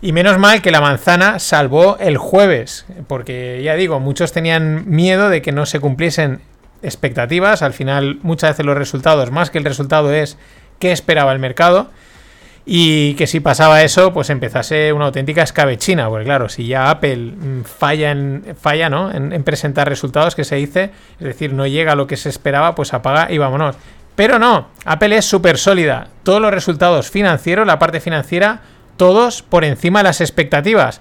[0.00, 5.30] Y menos mal que la manzana salvó el jueves, porque ya digo, muchos tenían miedo
[5.30, 6.42] de que no se cumpliesen
[6.84, 7.62] expectativas.
[7.62, 10.38] Al final, muchas veces los resultados, más que el resultado, es
[10.78, 11.90] qué esperaba el mercado.
[12.66, 16.08] Y que si pasaba eso, pues empezase una auténtica escabechina.
[16.08, 19.12] Porque claro, si ya Apple mm, falla, en, falla ¿no?
[19.12, 22.30] en, en presentar resultados, que se dice, es decir, no llega a lo que se
[22.30, 23.76] esperaba, pues apaga y vámonos.
[24.16, 26.08] Pero no, Apple es súper sólida.
[26.22, 28.62] Todos los resultados financieros, la parte financiera,
[28.96, 31.00] todos por encima de las expectativas.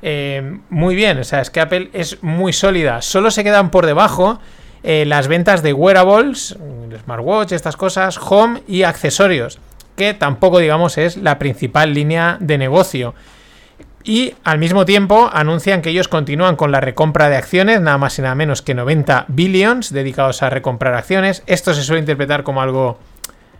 [0.00, 3.02] Eh, muy bien, o sea, es que Apple es muy sólida.
[3.02, 4.40] Solo se quedan por debajo
[4.82, 6.56] eh, las ventas de wearables,
[6.90, 9.58] el smartwatch, estas cosas, home y accesorios,
[9.96, 13.14] que tampoco, digamos, es la principal línea de negocio.
[14.04, 18.18] Y al mismo tiempo anuncian que ellos continúan con la recompra de acciones, nada más
[18.18, 21.44] y nada menos que 90 billions dedicados a recomprar acciones.
[21.46, 22.98] Esto se suele interpretar como algo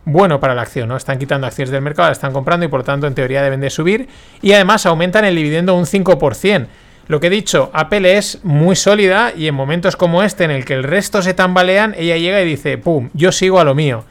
[0.05, 0.97] bueno para la acción, ¿no?
[0.97, 3.71] Están quitando acciones del mercado, las están comprando y por tanto en teoría deben de
[3.71, 4.09] subir.
[4.41, 6.67] Y además aumentan el dividendo un 5%.
[7.09, 10.65] Lo que he dicho, Apple es muy sólida y en momentos como este en el
[10.65, 14.05] que el resto se tambalean, ella llega y dice, ¡pum!, yo sigo a lo mío.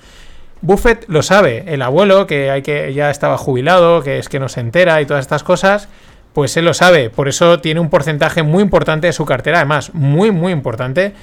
[0.61, 4.47] Buffett lo sabe, el abuelo, que, hay que ya estaba jubilado, que es que no
[4.47, 5.87] se entera y todas estas cosas,
[6.33, 9.93] pues él lo sabe, por eso tiene un porcentaje muy importante de su cartera, además,
[9.93, 11.13] muy, muy importante.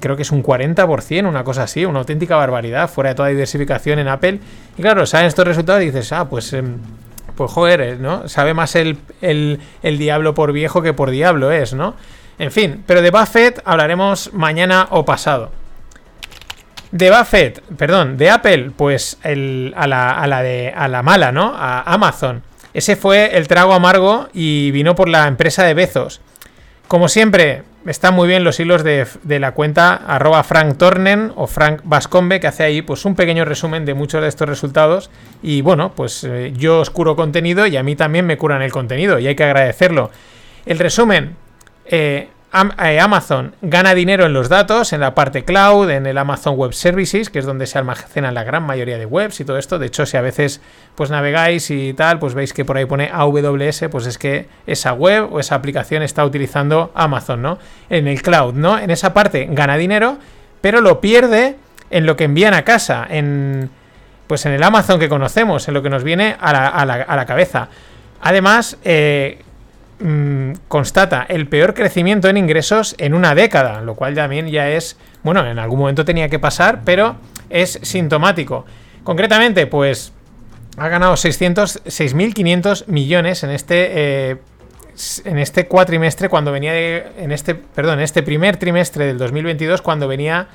[0.00, 3.98] Creo que es un 40%, una cosa así, una auténtica barbaridad, fuera de toda diversificación
[3.98, 4.40] en Apple.
[4.76, 6.76] Y claro, saben estos resultados y dices, ah, pues, em,
[7.36, 8.28] pues joder, ¿no?
[8.28, 11.94] Sabe más el, el, el diablo por viejo que por diablo es, ¿no?
[12.38, 15.50] En fin, pero de Buffett hablaremos mañana o pasado.
[16.90, 21.32] De Buffett, perdón, de Apple, pues el, a, la, a, la de, a la mala,
[21.32, 21.52] ¿no?
[21.56, 22.42] A Amazon.
[22.72, 26.20] Ese fue el trago amargo y vino por la empresa de Bezos.
[26.88, 31.46] Como siempre, están muy bien los hilos de, de la cuenta arroba Frank Tornen o
[31.46, 35.10] Frank Vascombe, que hace ahí pues un pequeño resumen de muchos de estos resultados.
[35.42, 38.72] Y bueno, pues eh, yo os curo contenido y a mí también me curan el
[38.72, 40.10] contenido y hay que agradecerlo.
[40.66, 41.36] El resumen,
[41.86, 46.72] eh, Amazon gana dinero en los datos, en la parte cloud, en el Amazon Web
[46.72, 49.80] Services, que es donde se almacenan la gran mayoría de webs y todo esto.
[49.80, 50.60] De hecho, si a veces
[50.94, 54.92] pues navegáis y tal, pues veis que por ahí pone AWS, pues es que esa
[54.92, 57.58] web o esa aplicación está utilizando Amazon, ¿no?
[57.90, 58.78] En el cloud, ¿no?
[58.78, 60.18] En esa parte gana dinero,
[60.60, 61.56] pero lo pierde
[61.90, 63.70] en lo que envían a casa, en
[64.28, 66.94] pues en el Amazon que conocemos, en lo que nos viene a la, a la,
[66.94, 67.68] a la cabeza.
[68.22, 69.42] Además, eh,
[70.00, 74.96] mmm, constata el peor crecimiento en ingresos en una década, lo cual también ya es,
[75.22, 77.16] bueno, en algún momento tenía que pasar, pero
[77.50, 78.64] es sintomático.
[79.02, 80.12] Concretamente, pues
[80.76, 84.36] ha ganado 600, 6.500 millones en este eh,
[85.24, 89.82] en este cuatrimestre cuando venía de, en este perdón en este primer trimestre del 2022
[89.82, 90.46] cuando venía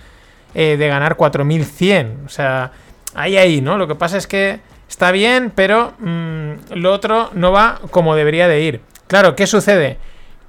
[0.53, 2.71] eh, de ganar 4.100 o sea
[3.15, 7.51] ahí ahí no lo que pasa es que está bien pero mmm, lo otro no
[7.51, 9.97] va como debería de ir Claro, ¿qué sucede?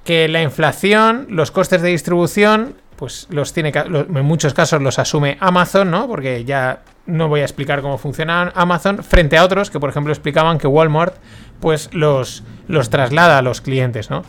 [0.05, 5.35] Que la inflación, los costes de distribución, pues los tiene en muchos casos los asume
[5.39, 6.07] Amazon, ¿no?
[6.07, 10.13] Porque ya no voy a explicar cómo funciona Amazon, frente a otros que, por ejemplo,
[10.13, 11.15] explicaban que Walmart,
[11.59, 14.21] pues los, los traslada a los clientes, ¿no?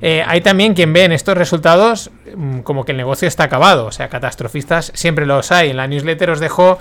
[0.00, 3.86] Eh, hay también quien ve en estos resultados mmm, como que el negocio está acabado,
[3.86, 5.70] o sea, catastrofistas siempre los hay.
[5.70, 6.78] En la newsletter os dejo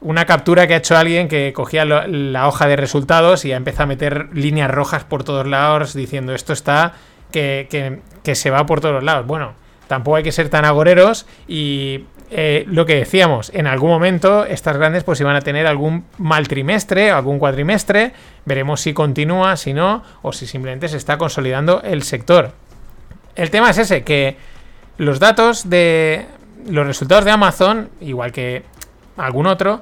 [0.00, 3.84] una captura que ha hecho alguien que cogía la hoja de resultados y ha empezado
[3.84, 6.94] a meter líneas rojas por todos lados diciendo esto está
[7.30, 9.26] que, que, se va por todos lados.
[9.26, 9.52] Bueno,
[9.86, 14.76] tampoco hay que ser tan agoreros y eh, lo que decíamos, en algún momento estas
[14.76, 18.12] grandes pues iban a tener algún mal trimestre, algún cuatrimestre,
[18.44, 22.52] veremos si continúa, si no, o si simplemente se está consolidando el sector.
[23.36, 24.36] El tema es ese, que
[24.96, 26.26] los datos de
[26.68, 28.64] los resultados de Amazon, igual que
[29.24, 29.80] algún otro,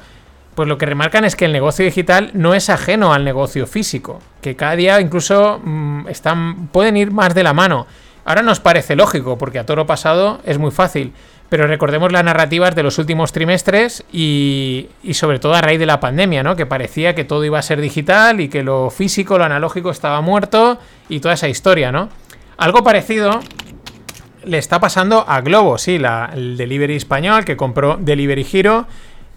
[0.55, 4.21] pues lo que remarcan es que el negocio digital no es ajeno al negocio físico,
[4.41, 7.87] que cada día incluso mmm, están, pueden ir más de la mano.
[8.25, 11.13] Ahora nos parece lógico, porque a toro pasado es muy fácil,
[11.49, 15.87] pero recordemos las narrativas de los últimos trimestres y, y, sobre todo a raíz de
[15.87, 16.57] la pandemia, ¿no?
[16.57, 20.21] Que parecía que todo iba a ser digital y que lo físico, lo analógico estaba
[20.21, 22.09] muerto y toda esa historia, ¿no?
[22.57, 23.41] Algo parecido
[24.45, 28.87] le está pasando a Globo, sí, la, el delivery español que compró Delivery Hero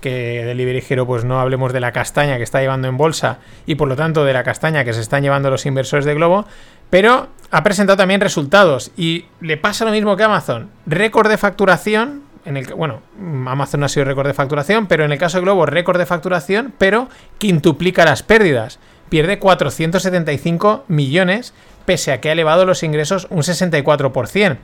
[0.01, 3.75] que Delivery Hero pues no hablemos de la castaña que está llevando en bolsa y
[3.75, 6.45] por lo tanto de la castaña que se están llevando los inversores de Globo,
[6.89, 12.23] pero ha presentado también resultados y le pasa lo mismo que Amazon, récord de facturación,
[12.43, 13.01] en el que, bueno,
[13.47, 16.05] Amazon no ha sido récord de facturación, pero en el caso de Globo récord de
[16.05, 21.53] facturación, pero quintuplica las pérdidas, pierde 475 millones
[21.85, 24.57] pese a que ha elevado los ingresos un 64%.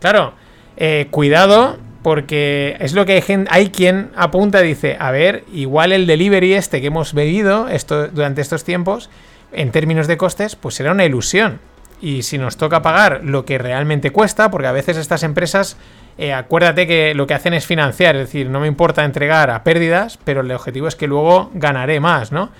[0.00, 0.34] Claro,
[0.76, 5.44] eh, cuidado porque es lo que hay, gente, hay quien apunta y dice, a ver,
[5.52, 9.10] igual el delivery este que hemos bebido esto, durante estos tiempos,
[9.52, 11.60] en términos de costes, pues será una ilusión.
[12.00, 15.76] Y si nos toca pagar lo que realmente cuesta, porque a veces estas empresas,
[16.16, 19.64] eh, acuérdate que lo que hacen es financiar, es decir, no me importa entregar a
[19.64, 22.50] pérdidas, pero el objetivo es que luego ganaré más, ¿no?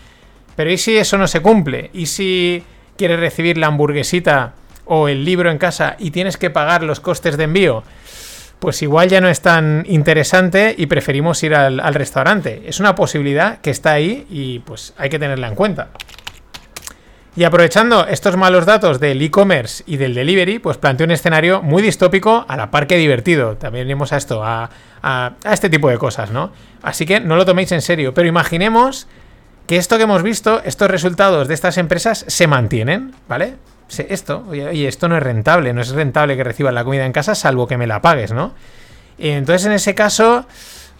[0.56, 1.90] Pero ¿y si eso no se cumple?
[1.92, 2.64] ¿Y si
[2.96, 4.54] quieres recibir la hamburguesita
[4.86, 7.84] o el libro en casa y tienes que pagar los costes de envío?
[8.58, 12.62] Pues igual ya no es tan interesante y preferimos ir al, restaurante.
[12.66, 15.88] Es una posibilidad que está ahí y pues hay que tenerla en cuenta.
[17.36, 21.82] Y aprovechando estos malos datos del e-commerce y del delivery, pues planteo un escenario muy
[21.82, 23.56] distópico a la par que divertido.
[23.56, 24.70] También venimos a esto, a,
[25.02, 26.50] a, a este tipo de cosas, ¿no?
[26.82, 29.06] Así que no lo toméis en serio, pero imaginemos
[29.68, 33.54] que esto que hemos visto, estos resultados de estas empresas se mantienen, ¿vale?
[33.96, 37.34] Esto, oye, esto no es rentable, no es rentable que recibas la comida en casa
[37.34, 38.54] salvo que me la pagues, ¿no?
[39.18, 40.46] Entonces en ese caso,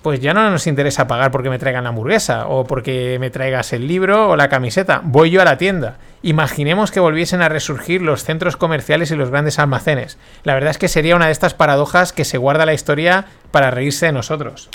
[0.03, 3.73] pues ya no nos interesa pagar porque me traigan la hamburguesa o porque me traigas
[3.73, 5.99] el libro o la camiseta, voy yo a la tienda.
[6.23, 10.19] Imaginemos que volviesen a resurgir los centros comerciales y los grandes almacenes.
[10.43, 13.71] La verdad es que sería una de estas paradojas que se guarda la historia para
[13.71, 14.69] reírse de nosotros.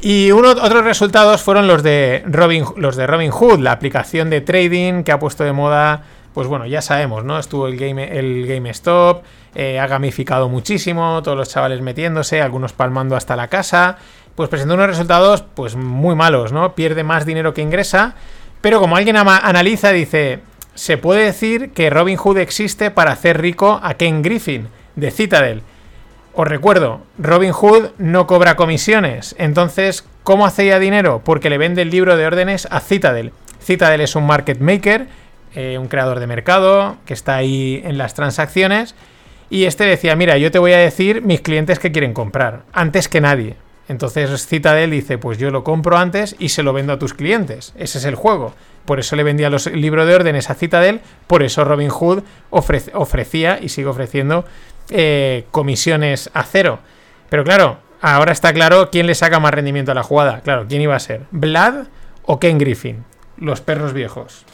[0.00, 4.40] Y uno, otros resultados fueron los de, Robin, los de Robin Hood, la aplicación de
[4.40, 7.38] trading que ha puesto de moda, pues bueno, ya sabemos, ¿no?
[7.38, 13.16] Estuvo el, game, el GameStop, eh, ha gamificado muchísimo, todos los chavales metiéndose, algunos palmando
[13.16, 13.98] hasta la casa,
[14.34, 16.74] pues presentó unos resultados pues muy malos, ¿no?
[16.74, 18.14] Pierde más dinero que ingresa,
[18.60, 20.40] pero como alguien analiza, dice,
[20.74, 25.62] se puede decir que Robin Hood existe para hacer rico a Ken Griffin, de Citadel.
[26.32, 29.34] Os recuerdo, Robin Hood no cobra comisiones.
[29.38, 31.22] Entonces, ¿cómo hacía dinero?
[31.24, 33.32] Porque le vende el libro de órdenes a Citadel.
[33.60, 35.08] Citadel es un market maker,
[35.54, 38.94] eh, un creador de mercado, que está ahí en las transacciones.
[39.50, 43.08] Y este decía, mira, yo te voy a decir mis clientes que quieren comprar, antes
[43.08, 43.56] que nadie.
[43.88, 47.72] Entonces Citadel dice, pues yo lo compro antes y se lo vendo a tus clientes.
[47.76, 48.54] Ese es el juego.
[48.84, 53.58] Por eso le vendía los libros de órdenes a Citadel, por eso Robin Hood ofrecía
[53.60, 54.44] y sigue ofreciendo
[54.90, 56.78] eh, comisiones a cero.
[57.30, 60.40] Pero claro, ahora está claro quién le saca más rendimiento a la jugada.
[60.42, 61.22] Claro, ¿quién iba a ser?
[61.32, 61.88] ¿Vlad
[62.22, 63.04] o Ken Griffin?
[63.38, 64.44] Los perros viejos.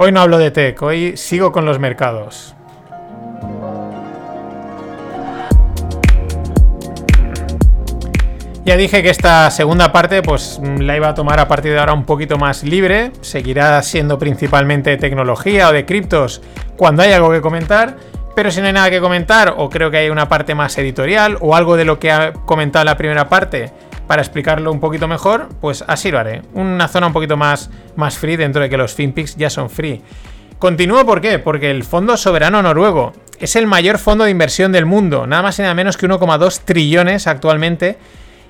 [0.00, 2.54] Hoy no hablo de tech, hoy sigo con los mercados.
[8.64, 11.94] Ya dije que esta segunda parte pues la iba a tomar a partir de ahora
[11.94, 16.42] un poquito más libre, seguirá siendo principalmente tecnología o de criptos
[16.76, 17.96] cuando hay algo que comentar,
[18.38, 21.38] pero si no hay nada que comentar o creo que hay una parte más editorial
[21.40, 23.72] o algo de lo que ha comentado la primera parte
[24.06, 26.42] para explicarlo un poquito mejor, pues así lo haré.
[26.54, 30.02] Una zona un poquito más, más free dentro de que los FinPix ya son free.
[30.60, 31.40] Continúo, ¿por qué?
[31.40, 35.58] Porque el Fondo Soberano Noruego es el mayor fondo de inversión del mundo, nada más
[35.58, 37.98] y nada menos que 1,2 trillones actualmente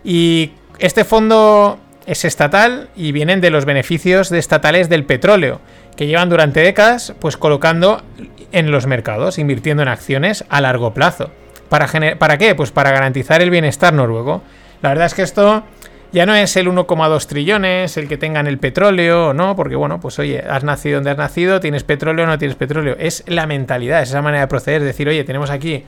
[0.05, 5.63] y este fondo es estatal y vienen de los beneficios de estatales del petróleo,
[5.97, 8.03] que llevan durante décadas pues colocando
[8.53, 11.31] en los mercados, invirtiendo en acciones a largo plazo.
[11.69, 12.55] ¿Para, ¿Para qué?
[12.55, 14.43] Pues para garantizar el bienestar noruego.
[14.83, 15.65] La verdad es que esto
[16.13, 19.55] ya no es el 1,2 trillones, el que tengan el petróleo, ¿no?
[19.55, 22.97] Porque bueno, pues oye, has nacido donde has nacido, tienes petróleo o no tienes petróleo.
[22.99, 25.85] Es la mentalidad, es esa manera de proceder, es decir, oye, tenemos aquí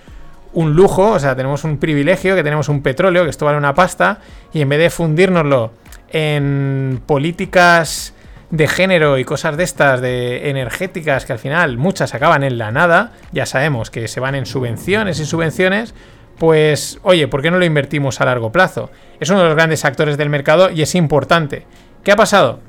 [0.52, 3.74] un lujo, o sea, tenemos un privilegio, que tenemos un petróleo, que esto vale una
[3.74, 4.18] pasta,
[4.52, 5.72] y en vez de fundírnoslo
[6.12, 8.14] en políticas
[8.50, 12.72] de género y cosas de estas, de energéticas, que al final muchas acaban en la
[12.72, 15.94] nada, ya sabemos que se van en subvenciones y subvenciones,
[16.38, 18.90] pues oye, ¿por qué no lo invertimos a largo plazo?
[19.20, 21.66] Es uno de los grandes actores del mercado y es importante.
[22.02, 22.60] ¿Qué ha pasado?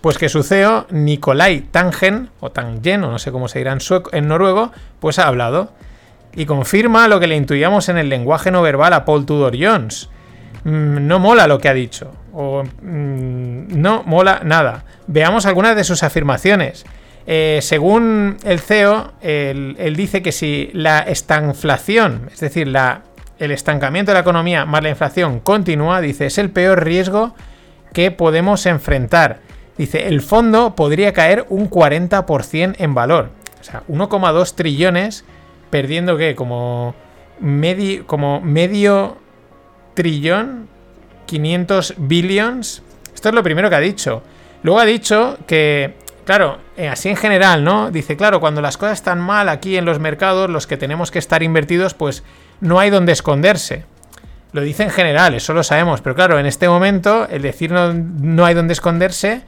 [0.00, 3.78] Pues que su CEO, Nikolai Tangen, o Tangen, o no sé cómo se dirá en,
[4.12, 5.72] en noruego, pues ha hablado
[6.34, 10.10] y confirma lo que le intuíamos en el lenguaje no verbal a Paul Tudor Jones.
[10.66, 14.84] Mm, no mola lo que ha dicho, o mm, no mola nada.
[15.06, 16.84] Veamos algunas de sus afirmaciones.
[17.28, 22.72] Eh, según el CEO, él, dice que si la estanflación, es decir,
[23.38, 27.36] el estancamiento de la economía más la inflación continúa, dice, es el peor riesgo
[27.92, 29.38] que podemos enfrentar.
[29.78, 33.30] Dice, el fondo podría caer un 40% en valor.
[33.60, 35.24] O sea, 1,2 trillones
[35.70, 36.96] perdiendo que como
[38.06, 39.18] como medio
[39.96, 40.68] trillón,
[41.26, 42.82] 500 billions.
[43.12, 44.22] Esto es lo primero que ha dicho.
[44.62, 47.90] Luego ha dicho que, claro, eh, así en general, ¿no?
[47.90, 51.18] Dice, claro, cuando las cosas están mal aquí en los mercados, los que tenemos que
[51.18, 52.22] estar invertidos, pues
[52.60, 53.84] no hay donde esconderse.
[54.52, 57.92] Lo dice en general, eso lo sabemos, pero claro, en este momento el decir no,
[57.92, 59.42] no hay donde esconderse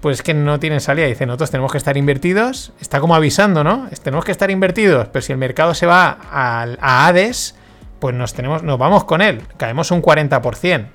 [0.00, 1.06] pues que no tienen salida.
[1.06, 2.72] Dice, nosotros tenemos que estar invertidos.
[2.80, 3.88] Está como avisando, ¿no?
[4.04, 7.55] Tenemos que estar invertidos, pero si el mercado se va a, a Hades,
[7.98, 9.42] pues nos, tenemos, nos vamos con él.
[9.56, 10.86] Caemos un 40%.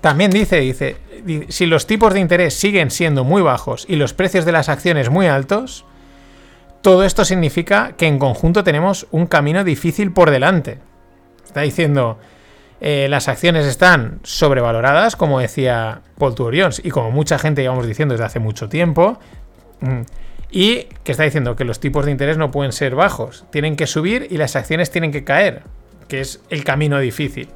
[0.00, 0.96] También dice, dice,
[1.48, 5.10] si los tipos de interés siguen siendo muy bajos y los precios de las acciones
[5.10, 5.84] muy altos,
[6.80, 10.80] todo esto significa que en conjunto tenemos un camino difícil por delante.
[11.44, 12.18] Está diciendo,
[12.80, 18.14] eh, las acciones están sobrevaloradas, como decía Paul Tudor y como mucha gente llevamos diciendo
[18.14, 19.20] desde hace mucho tiempo.
[19.80, 20.00] Mm,
[20.50, 23.86] y que está diciendo que los tipos de interés no pueden ser bajos, tienen que
[23.86, 25.62] subir y las acciones tienen que caer,
[26.12, 27.48] que es el camino difícil.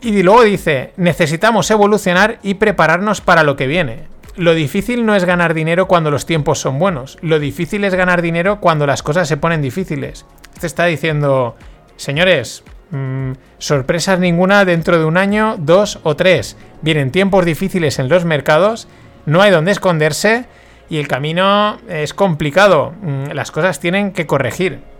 [0.00, 4.08] Y luego dice, necesitamos evolucionar y prepararnos para lo que viene.
[4.34, 8.20] Lo difícil no es ganar dinero cuando los tiempos son buenos, lo difícil es ganar
[8.20, 10.26] dinero cuando las cosas se ponen difíciles.
[10.54, 11.54] Este está diciendo,
[11.96, 16.58] señores, Mm, sorpresas ninguna dentro de un año, dos o tres.
[16.82, 18.86] Vienen tiempos difíciles en los mercados,
[19.24, 20.44] no hay donde esconderse
[20.90, 22.92] y el camino es complicado.
[23.00, 24.91] Mm, las cosas tienen que corregir.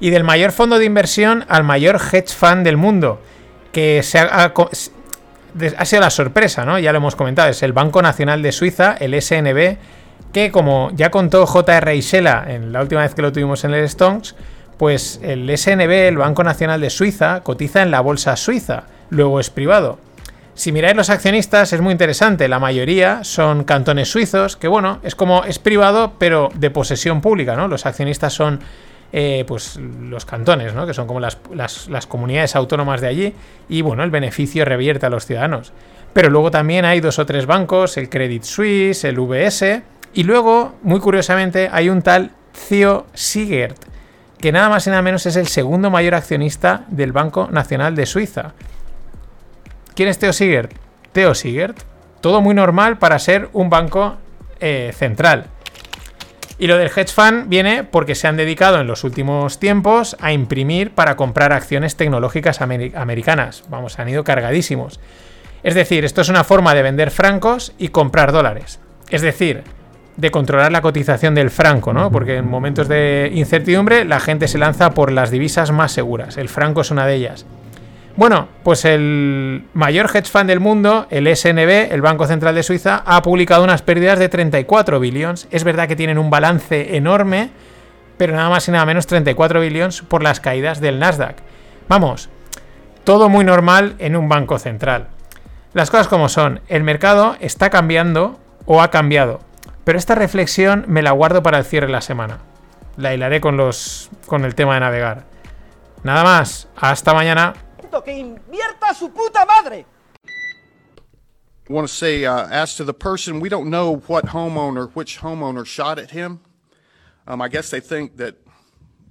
[0.00, 3.20] Y del mayor fondo de inversión al mayor hedge fund del mundo,
[3.72, 6.78] que se ha sido la sorpresa, ¿no?
[6.78, 9.76] Ya lo hemos comentado, es el Banco Nacional de Suiza, el SNB,
[10.32, 11.96] que como ya contó J.R.
[11.96, 14.34] Isela en la última vez que lo tuvimos en el Stones,
[14.76, 19.48] pues el SNB, el Banco Nacional de Suiza, cotiza en la bolsa suiza, luego es
[19.48, 19.98] privado.
[20.54, 25.14] Si miráis los accionistas es muy interesante, la mayoría son cantones suizos, que bueno, es
[25.14, 27.68] como es privado pero de posesión pública, ¿no?
[27.68, 28.60] Los accionistas son
[29.12, 30.86] eh, pues los cantones, ¿no?
[30.86, 33.34] Que son como las, las comunidades autónomas de allí
[33.68, 35.72] y bueno, el beneficio revierte a los ciudadanos.
[36.12, 39.82] Pero luego también hay dos o tres bancos, el Credit Suisse, el VS,
[40.14, 42.30] y luego, muy curiosamente, hay un tal
[42.68, 43.76] Theo Sigert,
[44.40, 48.06] que nada más y nada menos es el segundo mayor accionista del Banco Nacional de
[48.06, 48.54] Suiza.
[49.94, 50.72] ¿Quién es Theo Sigert?
[51.12, 51.76] Theo Sigert.
[52.22, 54.16] Todo muy normal para ser un banco
[54.58, 55.48] eh, central.
[56.58, 60.32] Y lo del hedge fund viene porque se han dedicado en los últimos tiempos a
[60.32, 63.64] imprimir para comprar acciones tecnológicas americanas.
[63.68, 64.98] Vamos, han ido cargadísimos.
[65.62, 68.80] Es decir, esto es una forma de vender francos y comprar dólares.
[69.10, 69.64] Es decir,
[70.16, 72.10] de controlar la cotización del franco, ¿no?
[72.10, 76.38] Porque en momentos de incertidumbre la gente se lanza por las divisas más seguras.
[76.38, 77.44] El franco es una de ellas.
[78.16, 83.02] Bueno, pues el mayor hedge fund del mundo, el SNB, el Banco Central de Suiza,
[83.04, 85.46] ha publicado unas pérdidas de 34 billones.
[85.50, 87.50] Es verdad que tienen un balance enorme,
[88.16, 91.36] pero nada más y nada menos 34 billones por las caídas del Nasdaq.
[91.88, 92.30] Vamos,
[93.04, 95.08] todo muy normal en un banco central.
[95.74, 99.40] Las cosas como son, el mercado está cambiando o ha cambiado,
[99.84, 102.38] pero esta reflexión me la guardo para el cierre de la semana.
[102.96, 105.24] La hilaré con los con el tema de navegar.
[106.02, 107.52] Nada más, hasta mañana.
[108.02, 109.86] Que invierta su puta madre.
[111.68, 115.18] I want to say, uh, as to the person, we don't know what homeowner, which
[115.18, 116.40] homeowner shot at him.
[117.26, 118.36] Um, I guess they think that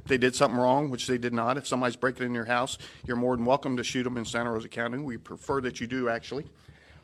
[0.08, 1.58] they did something wrong, which they did not.
[1.58, 4.52] If somebody's breaking in your house, you're more than welcome to shoot them in Santa
[4.52, 5.00] Rosa County.
[5.00, 6.46] We prefer that you do, actually.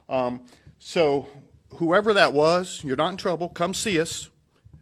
[0.08, 0.42] Um,
[0.80, 1.28] so,
[1.76, 3.50] whoever that was, you're not in trouble.
[3.50, 4.30] Come see us.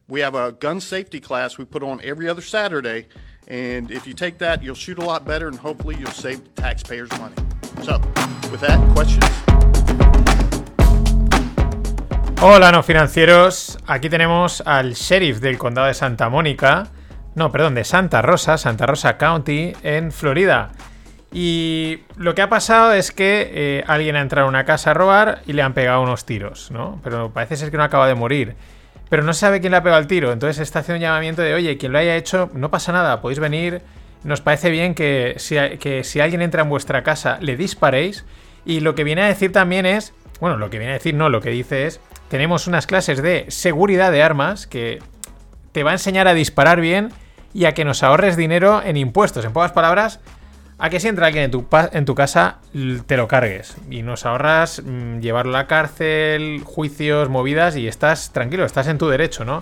[0.08, 3.08] We have a gun safety class we put on every other Saturday.
[3.52, 7.10] And if you take that, you'll shoot a lot better and hopefully you'll save taxpayers
[7.18, 7.34] money.
[7.82, 8.00] So,
[8.52, 9.26] with that, questions?
[12.40, 13.80] Hola, no financieros.
[13.88, 16.90] Aquí tenemos al sheriff del condado de Santa Mónica.
[17.34, 20.70] No, perdón, de Santa Rosa, Santa Rosa County, en Florida.
[21.32, 24.94] Y lo que ha pasado es que eh, alguien ha entrado a una casa a
[24.94, 27.00] robar y le han pegado unos tiros, ¿no?
[27.04, 28.56] Pero parece ser que no acaba de morir
[29.10, 30.32] pero no sabe quién le ha pegado el tiro.
[30.32, 33.40] Entonces está haciendo un llamamiento de, oye, quien lo haya hecho, no pasa nada, podéis
[33.40, 33.82] venir.
[34.24, 38.26] Nos parece bien que si, que si alguien entra en vuestra casa, le disparéis.
[38.66, 41.30] Y lo que viene a decir también es, bueno, lo que viene a decir no,
[41.30, 45.00] lo que dice es, tenemos unas clases de seguridad de armas que
[45.72, 47.10] te va a enseñar a disparar bien
[47.54, 49.44] y a que nos ahorres dinero en impuestos.
[49.46, 50.20] En pocas palabras,
[50.80, 52.58] a que si entra alguien en tu, casa,
[53.06, 58.32] te lo cargues y nos ahorras mm, llevarlo a la cárcel, juicios, movidas y estás
[58.32, 59.62] tranquilo, estás en tu derecho, ¿no?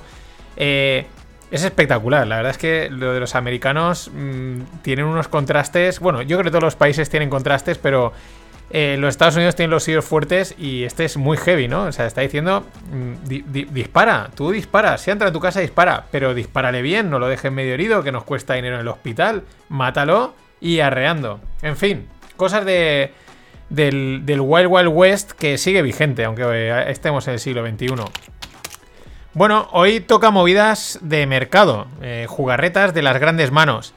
[0.57, 1.07] Eh,
[1.49, 6.22] es espectacular, la verdad es que lo de los americanos mm, tienen unos contrastes, bueno,
[6.22, 8.13] yo creo que todos los países tienen contrastes, pero
[8.70, 11.86] eh, los Estados Unidos tienen los suyos fuertes y este es muy heavy, ¿no?
[11.86, 13.28] O sea, está diciendo, mm,
[13.74, 17.51] dispara, tú dispara, si entra en tu casa dispara, pero dispárale bien, no lo dejes
[17.51, 21.39] medio herido, que nos cuesta dinero en el hospital, mátalo y arreando.
[21.62, 23.12] En fin, cosas de,
[23.70, 27.95] del, Wild Wild West que sigue vigente, aunque eh, estemos en el siglo XXI.
[29.34, 33.93] Bueno, hoy toca movidas de mercado, eh, jugarretas de las grandes manos.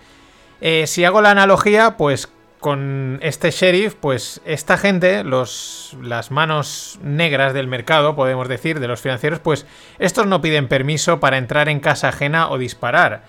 [0.60, 6.98] Eh, si hago la analogía, pues con este sheriff, pues esta gente, los, las manos
[7.02, 9.66] negras del mercado, podemos decir, de los financieros, pues
[9.98, 13.22] estos no piden permiso para entrar en casa ajena o disparar.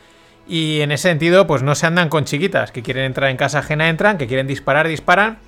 [0.48, 3.60] Y en ese sentido, pues no se andan con chiquitas, que quieren entrar en casa
[3.60, 5.40] ajena, entran, que quieren disparar, disparan.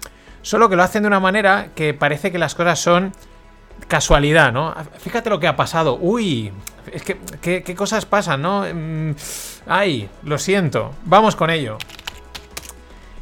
[0.42, 3.14] Solo que lo hacen de una manera que parece que las cosas son
[3.88, 4.74] casualidad, ¿no?
[5.00, 5.98] Fíjate lo que ha pasado.
[6.00, 6.52] Uy,
[6.92, 8.66] es que, ¿qué, cosas pasan, no?
[8.74, 9.16] Mm,
[9.68, 10.94] ay, lo siento.
[11.06, 11.78] Vamos con ello.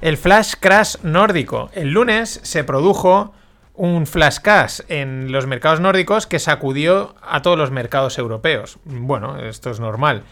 [0.01, 1.69] El flash crash nórdico.
[1.73, 3.33] El lunes se produjo
[3.75, 8.77] un flash crash en los mercados nórdicos que sacudió a todos los mercados europeos.
[8.83, 10.23] Bueno, esto es normal.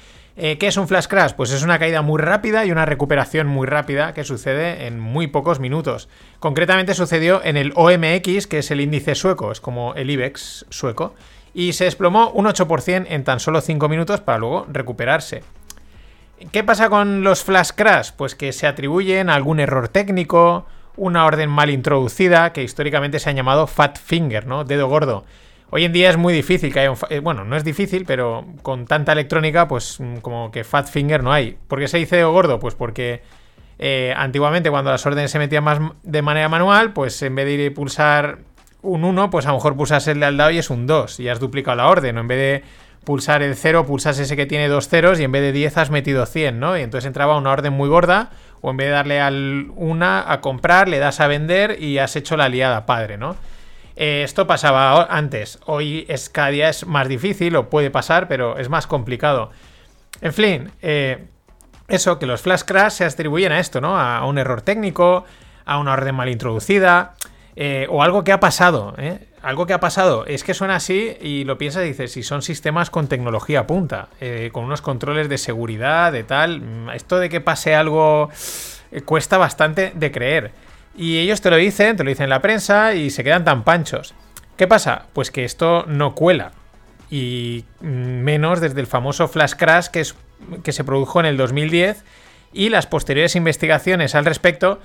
[0.41, 1.33] Eh, ¿Qué es un flash crash?
[1.33, 5.27] Pues es una caída muy rápida y una recuperación muy rápida que sucede en muy
[5.27, 6.07] pocos minutos.
[6.39, 11.13] Concretamente sucedió en el OMX, que es el índice sueco, es como el IBEX sueco,
[11.53, 15.43] y se desplomó un 8% en tan solo 5 minutos para luego recuperarse.
[16.53, 18.11] ¿Qué pasa con los flash crash?
[18.15, 20.65] Pues que se atribuyen a algún error técnico,
[20.95, 24.63] una orden mal introducida, que históricamente se ha llamado fat finger, ¿no?
[24.63, 25.25] Dedo gordo.
[25.71, 26.97] Hoy en día es muy difícil que haya un...
[27.09, 31.21] Eh, bueno, no es difícil, pero con tanta electrónica, pues mm, como que Fat Finger
[31.23, 31.57] no hay.
[31.67, 32.59] ¿Por qué se dice gordo?
[32.59, 33.21] Pues porque
[33.77, 37.53] eh, antiguamente cuando las órdenes se metían más de manera manual, pues en vez de
[37.53, 38.39] ir y pulsar
[38.81, 41.19] un 1, pues a lo mejor pulsas el de al lado y es un 2
[41.19, 42.63] y has duplicado la orden, o en vez de
[43.03, 45.91] pulsar el 0, pulsas ese que tiene dos ceros y en vez de 10 has
[45.91, 46.77] metido 100, ¿no?
[46.77, 50.41] Y entonces entraba una orden muy gorda, o en vez de darle al una a
[50.41, 53.35] comprar, le das a vender y has hecho la liada padre, ¿no?
[54.01, 58.57] Eh, esto pasaba antes, hoy es, cada día es más difícil, o puede pasar, pero
[58.57, 59.51] es más complicado.
[60.21, 61.25] En fin, eh,
[61.89, 63.99] eso, que los flash crash se atribuyen a esto, ¿no?
[63.99, 65.25] A un error técnico,
[65.65, 67.15] a una orden mal introducida,
[67.57, 69.27] eh, o algo que ha pasado, ¿eh?
[69.41, 70.25] Algo que ha pasado.
[70.25, 74.07] Es que suena así y lo piensas y dices, si son sistemas con tecnología punta,
[74.21, 78.29] eh, con unos controles de seguridad, de tal, mm, esto de que pase algo
[79.03, 80.51] cuesta bastante de creer.
[80.95, 83.63] Y ellos te lo dicen, te lo dicen en la prensa y se quedan tan
[83.63, 84.13] panchos.
[84.57, 85.05] ¿Qué pasa?
[85.13, 86.51] Pues que esto no cuela.
[87.09, 90.03] Y mm, menos desde el famoso Flash Crash que,
[90.63, 92.03] que se produjo en el 2010
[92.51, 94.79] y las posteriores investigaciones al respecto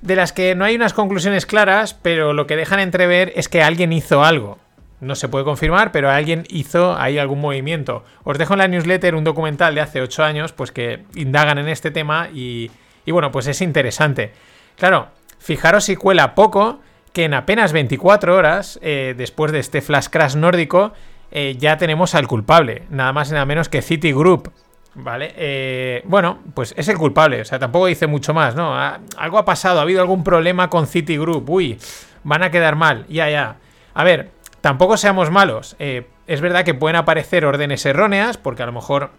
[0.00, 3.62] de las que no hay unas conclusiones claras, pero lo que dejan entrever es que
[3.62, 4.58] alguien hizo algo.
[5.00, 8.04] No se puede confirmar, pero alguien hizo ahí algún movimiento.
[8.24, 11.68] Os dejo en la newsletter un documental de hace 8 años, pues que indagan en
[11.68, 12.70] este tema y,
[13.04, 14.32] y bueno, pues es interesante.
[14.76, 15.08] Claro,
[15.42, 16.80] fijaros si cuela poco
[17.12, 20.92] que en apenas 24 horas, eh, después de este flash crash nórdico,
[21.30, 24.50] eh, ya tenemos al culpable, nada más y nada menos que Citigroup.
[24.94, 28.74] Vale, eh, bueno, pues es el culpable, o sea, tampoco dice mucho más, ¿no?
[29.16, 31.78] Algo ha pasado, ha habido algún problema con Citigroup, uy,
[32.24, 33.56] van a quedar mal, ya, ya.
[33.94, 34.30] A ver,
[34.60, 39.10] tampoco seamos malos, eh, es verdad que pueden aparecer órdenes erróneas, porque a lo mejor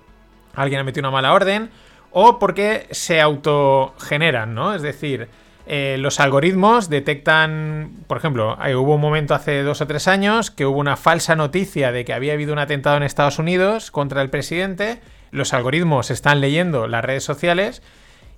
[0.54, 1.72] alguien ha metido una mala orden,
[2.12, 4.76] o porque se autogeneran, ¿no?
[4.76, 5.30] Es decir,
[5.66, 10.52] eh, los algoritmos detectan, por ejemplo, hay- hubo un momento hace dos o tres años
[10.52, 14.22] que hubo una falsa noticia de que había habido un atentado en Estados Unidos contra
[14.22, 15.00] el presidente.
[15.32, 17.82] Los algoritmos están leyendo las redes sociales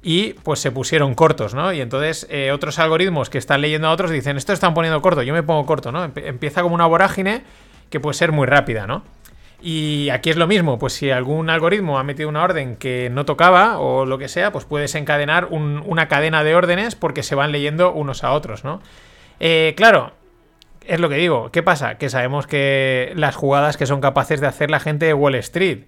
[0.03, 1.73] y pues se pusieron cortos, ¿no?
[1.73, 5.23] Y entonces eh, otros algoritmos que están leyendo a otros dicen, esto están poniendo corto,
[5.23, 6.03] yo me pongo corto, ¿no?
[6.03, 7.41] Empieza como una vorágine
[7.89, 9.03] que puede ser muy rápida, ¿no?
[9.61, 13.25] Y aquí es lo mismo, pues si algún algoritmo ha metido una orden que no
[13.25, 17.35] tocaba o lo que sea, pues puedes encadenar un- una cadena de órdenes porque se
[17.35, 18.81] van leyendo unos a otros, ¿no?
[19.39, 20.11] Eh, claro,
[20.85, 21.97] es lo que digo, ¿qué pasa?
[21.97, 25.85] Que sabemos que las jugadas que son capaces de hacer la gente de Wall Street.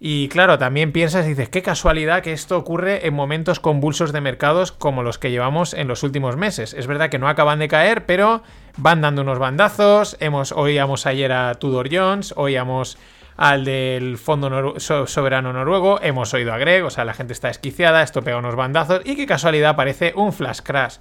[0.00, 4.20] Y claro, también piensas y dices, qué casualidad que esto ocurre en momentos convulsos de
[4.20, 6.72] mercados como los que llevamos en los últimos meses.
[6.72, 8.42] Es verdad que no acaban de caer, pero
[8.76, 10.16] van dando unos bandazos.
[10.20, 12.96] Hemos, oíamos ayer a Tudor Jones, oíamos
[13.36, 18.02] al del Fondo Soberano Noruego, hemos oído a Greg, o sea, la gente está esquiciada,
[18.02, 20.96] esto pega unos bandazos y qué casualidad aparece un flash crash.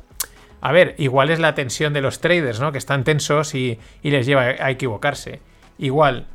[0.62, 2.72] A ver, igual es la tensión de los traders, ¿no?
[2.72, 5.39] Que están tensos y les lleva a equivocarse.
[5.80, 6.26] Igual,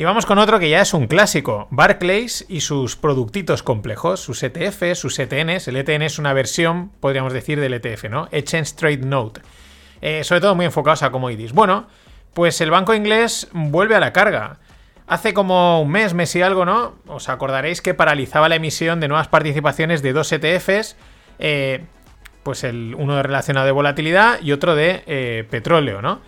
[0.00, 4.42] y vamos con otro que ya es un clásico, Barclays y sus productitos complejos, sus
[4.42, 5.68] ETFs, sus ETNs.
[5.68, 8.26] El ETN es una versión, podríamos decir, del ETF, ¿no?
[8.32, 9.42] Exchange Trade Note.
[10.00, 11.52] Eh, sobre todo muy enfocados a commodities.
[11.52, 11.86] Bueno,
[12.32, 14.56] pues el banco inglés vuelve a la carga.
[15.06, 16.94] Hace como un mes, mes y algo, ¿no?
[17.06, 20.96] Os acordaréis que paralizaba la emisión de nuevas participaciones de dos ETFs,
[21.38, 21.84] eh,
[22.42, 26.22] pues el uno relacionado de volatilidad y otro de eh, petróleo, ¿no?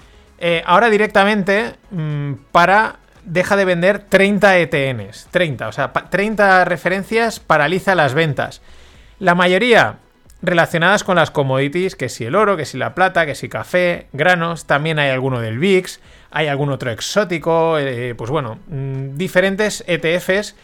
[0.66, 7.40] Ahora directamente mm, para deja de vender 30 ETNs, 30, o sea, pa- 30 referencias
[7.40, 8.62] paraliza las ventas.
[9.18, 9.98] La mayoría
[10.42, 14.08] relacionadas con las commodities, que si el oro, que si la plata, que si café,
[14.12, 16.00] granos, también hay alguno del VIX,
[16.32, 20.56] hay algún otro exótico, eh, pues bueno, mm, diferentes ETFs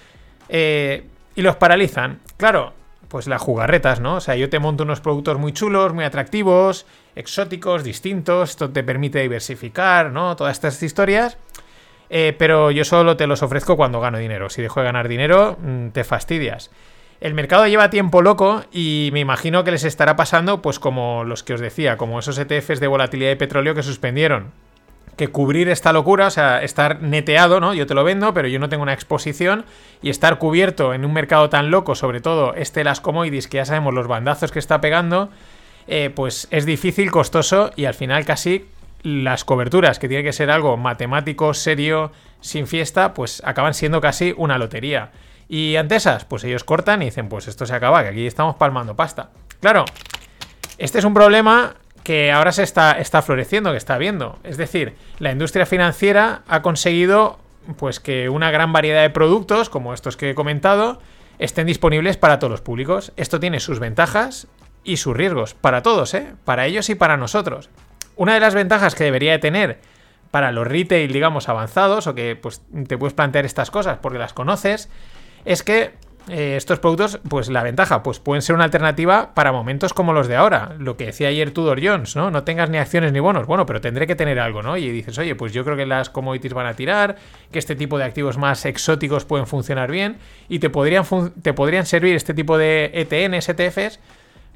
[0.48, 1.04] eh,
[1.36, 2.18] y los paralizan.
[2.38, 2.72] Claro,
[3.06, 4.16] pues las jugarretas, ¿no?
[4.16, 6.84] O sea, yo te monto unos productos muy chulos, muy atractivos,
[7.14, 10.34] exóticos, distintos, esto te permite diversificar, ¿no?
[10.36, 11.38] Todas estas historias.
[12.10, 14.48] Eh, pero yo solo te los ofrezco cuando gano dinero.
[14.50, 16.70] Si dejo de ganar dinero, mm, te fastidias.
[17.20, 21.42] El mercado lleva tiempo loco y me imagino que les estará pasando, pues como los
[21.42, 24.52] que os decía, como esos ETFs de volatilidad de petróleo que suspendieron.
[25.16, 27.74] Que cubrir esta locura, o sea, estar neteado, ¿no?
[27.74, 29.64] Yo te lo vendo, pero yo no tengo una exposición
[30.00, 33.64] y estar cubierto en un mercado tan loco, sobre todo este las commodities, que ya
[33.64, 35.28] sabemos los bandazos que está pegando,
[35.88, 38.66] eh, pues es difícil, costoso y al final casi
[39.02, 44.34] las coberturas, que tiene que ser algo matemático, serio, sin fiesta, pues acaban siendo casi
[44.36, 45.10] una lotería.
[45.48, 48.56] Y ante esas, pues ellos cortan y dicen, pues esto se acaba, que aquí estamos
[48.56, 49.30] palmando pasta.
[49.60, 49.84] Claro,
[50.76, 54.38] este es un problema que ahora se está, está floreciendo, que está viendo.
[54.44, 57.38] Es decir, la industria financiera ha conseguido
[57.76, 61.00] pues que una gran variedad de productos, como estos que he comentado,
[61.38, 63.12] estén disponibles para todos los públicos.
[63.16, 64.46] Esto tiene sus ventajas
[64.84, 66.34] y sus riesgos, para todos, ¿eh?
[66.44, 67.68] Para ellos y para nosotros.
[68.18, 69.78] Una de las ventajas que debería de tener
[70.32, 74.32] para los retail, digamos, avanzados, o que pues te puedes plantear estas cosas porque las
[74.32, 74.90] conoces,
[75.44, 75.92] es que
[76.28, 80.26] eh, estos productos, pues la ventaja, pues pueden ser una alternativa para momentos como los
[80.26, 80.74] de ahora.
[80.78, 82.30] Lo que decía ayer Tudor Jones, ¿no?
[82.30, 83.46] No tengas ni acciones ni bonos.
[83.46, 84.76] Bueno, pero tendré que tener algo, ¿no?
[84.76, 87.16] Y dices, oye, pues yo creo que las commodities van a tirar,
[87.50, 91.04] que este tipo de activos más exóticos pueden funcionar bien y te podrían,
[91.40, 94.00] te podrían servir este tipo de ETNs, ETFs,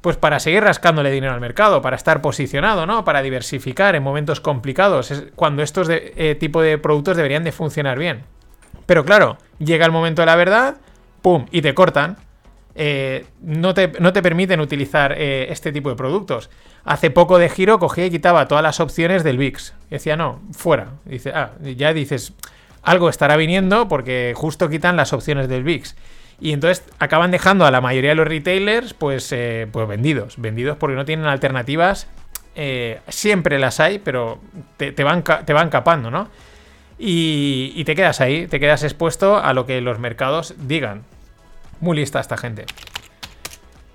[0.03, 3.05] pues para seguir rascándole dinero al mercado, para estar posicionado, ¿no?
[3.05, 7.53] Para diversificar en momentos complicados, es cuando estos de, eh, tipo de productos deberían de
[7.53, 8.23] funcionar bien.
[8.85, 10.75] Pero claro, llega el momento de la verdad,
[11.21, 11.45] ¡pum!
[11.51, 12.17] y te cortan.
[12.75, 16.49] Eh, no, te, no, te, permiten utilizar eh, este tipo de productos.
[16.83, 19.73] Hace poco de giro cogía y quitaba todas las opciones del VIX.
[19.89, 20.95] decía, no, fuera.
[21.05, 22.33] Dice, ah, ya dices,
[22.81, 25.95] algo estará viniendo porque justo quitan las opciones del VIX.
[26.43, 30.35] Y entonces acaban dejando a la mayoría de los retailers pues, eh, pues vendidos.
[30.35, 32.05] Vendidos porque no tienen alternativas.
[32.53, 34.41] Eh, siempre las hay, pero
[34.75, 36.27] te, te, van, te van capando, ¿no?
[36.99, 41.03] Y, y, te quedas ahí, te quedas expuesto a lo que los mercados digan.
[41.79, 42.65] Muy lista esta gente.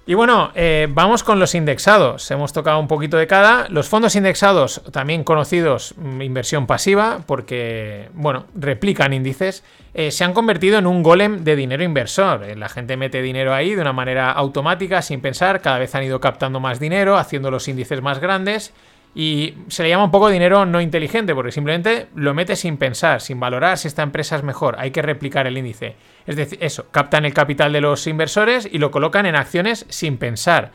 [0.08, 2.30] Y bueno, eh, vamos con los indexados.
[2.30, 3.68] Hemos tocado un poquito de cada.
[3.68, 10.32] Los fondos indexados, también conocidos mm, inversión pasiva, porque, bueno, replican índices, eh, se han
[10.32, 12.44] convertido en un golem de dinero inversor.
[12.44, 15.60] Eh, la gente mete dinero ahí de una manera automática, sin pensar.
[15.60, 18.72] Cada vez han ido captando más dinero, haciendo los índices más grandes.
[19.18, 23.20] Y se le llama un poco dinero no inteligente, porque simplemente lo mete sin pensar,
[23.20, 24.76] sin valorar si esta empresa es mejor.
[24.78, 25.96] Hay que replicar el índice.
[26.24, 30.18] Es decir, eso, captan el capital de los inversores y lo colocan en acciones sin
[30.18, 30.70] pensar.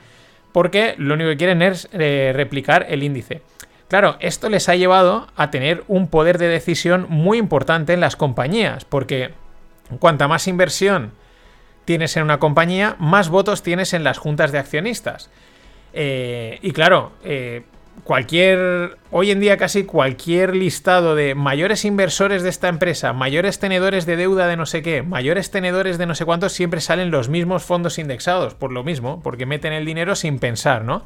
[0.52, 3.44] Porque lo único que quieren es eh, replicar el índice.
[3.88, 8.18] Claro, esto les ha llevado a tener un poder de decisión muy importante en las
[8.18, 9.30] compañías, porque
[10.00, 11.14] cuanta más inversión
[11.86, 15.30] tienes en una compañía, más votos tienes en las juntas de accionistas.
[15.94, 17.64] Eh, y claro, eh,
[18.04, 24.06] cualquier, hoy en día casi cualquier listado de mayores inversores de esta empresa, mayores tenedores
[24.06, 27.30] de deuda de no sé qué, mayores tenedores de no sé cuántos, siempre salen los
[27.30, 31.04] mismos fondos indexados, por lo mismo, porque meten el dinero sin pensar, ¿no?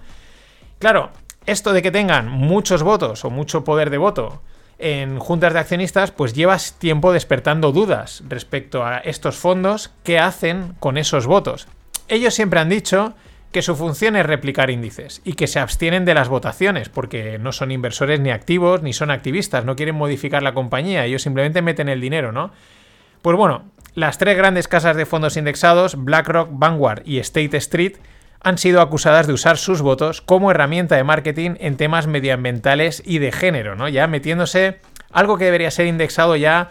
[0.80, 1.12] Claro,
[1.46, 4.42] esto de que tengan muchos votos o mucho poder de voto
[4.80, 10.76] en juntas de accionistas, pues llevas tiempo despertando dudas respecto a estos fondos, qué hacen
[10.80, 11.68] con esos votos.
[12.08, 13.16] Ellos siempre han dicho
[13.52, 17.52] que su función es replicar índices y que se abstienen de las votaciones porque no
[17.52, 21.90] son inversores ni activos ni son activistas, no quieren modificar la compañía, ellos simplemente meten
[21.90, 22.52] el dinero, ¿no?
[23.22, 27.98] Pues bueno, las tres grandes casas de fondos indexados, BlackRock, Vanguard y State Street,
[28.42, 33.18] han sido acusadas de usar sus votos como herramienta de marketing en temas medioambientales y
[33.18, 33.90] de género, ¿no?
[33.90, 34.80] Ya metiéndose
[35.12, 36.70] algo que debería ser indexado ya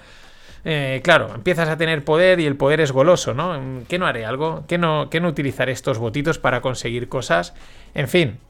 [0.68, 3.84] eh, claro, empiezas a tener poder y el poder es goloso, ¿no?
[3.86, 4.64] ¿Qué no haré algo?
[4.66, 7.54] ¿Qué no, qué no utilizaré estos votitos para conseguir cosas?
[7.94, 8.40] En fin,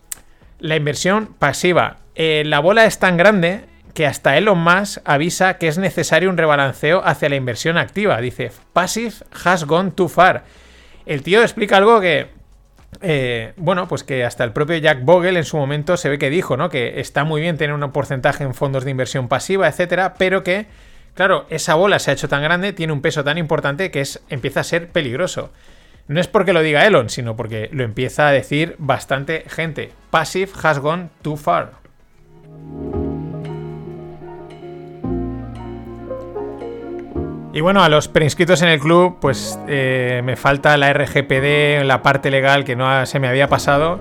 [0.58, 1.98] la inversión pasiva.
[2.14, 6.38] Eh, la bola es tan grande que hasta Elon Musk avisa que es necesario un
[6.38, 8.18] rebalanceo hacia la inversión activa.
[8.22, 9.12] Dice, passive
[9.44, 10.44] has gone too far.
[11.04, 12.28] El tío explica algo que
[13.02, 16.30] eh, bueno, pues que hasta el propio Jack Bogle en su momento se ve que
[16.30, 16.70] dijo, ¿no?
[16.70, 20.66] Que está muy bien tener un porcentaje en fondos de inversión pasiva, etcétera, pero que
[21.16, 24.20] Claro, esa bola se ha hecho tan grande, tiene un peso tan importante que es,
[24.28, 25.50] empieza a ser peligroso.
[26.08, 29.92] No es porque lo diga Elon, sino porque lo empieza a decir bastante gente.
[30.10, 31.72] Passive has gone too far.
[37.54, 42.02] Y bueno, a los preinscritos en el club, pues eh, me falta la RGPD, la
[42.02, 44.00] parte legal que no se me había pasado.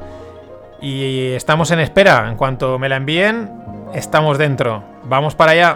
[0.81, 2.27] Y estamos en espera.
[2.29, 3.49] En cuanto me la envíen,
[3.93, 4.83] estamos dentro.
[5.05, 5.73] Vamos para allá.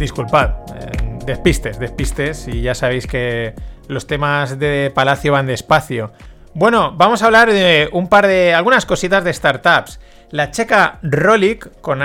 [0.00, 0.90] Disculpad, eh,
[1.26, 3.54] despistes, despistes, y ya sabéis que
[3.86, 6.12] los temas de Palacio van despacio.
[6.54, 10.00] Bueno, vamos a hablar de un par de algunas cositas de startups.
[10.30, 12.02] La checa Rolik, con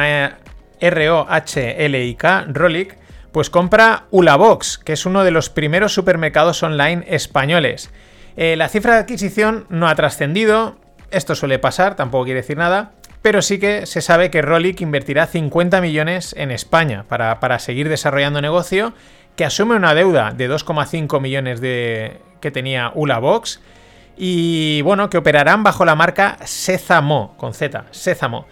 [0.79, 2.97] R-O-H-L-I-K, Rolik,
[3.31, 7.89] pues compra Ulabox, que es uno de los primeros supermercados online españoles.
[8.37, 10.77] Eh, la cifra de adquisición no ha trascendido,
[11.11, 12.91] esto suele pasar, tampoco quiere decir nada,
[13.25, 18.39] pero sí que se sabe que Rolik invertirá 50 millones en España para, seguir desarrollando
[18.39, 18.93] negocio,
[19.35, 23.61] que asume una deuda de 2,5 millones de, que tenía Ulabox
[24.15, 28.45] y bueno, que operarán bajo la marca Sezamo, con Z, Sezamo.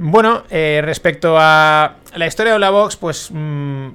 [0.00, 3.88] Bueno, eh, respecto a la historia de Ulabox, pues mm,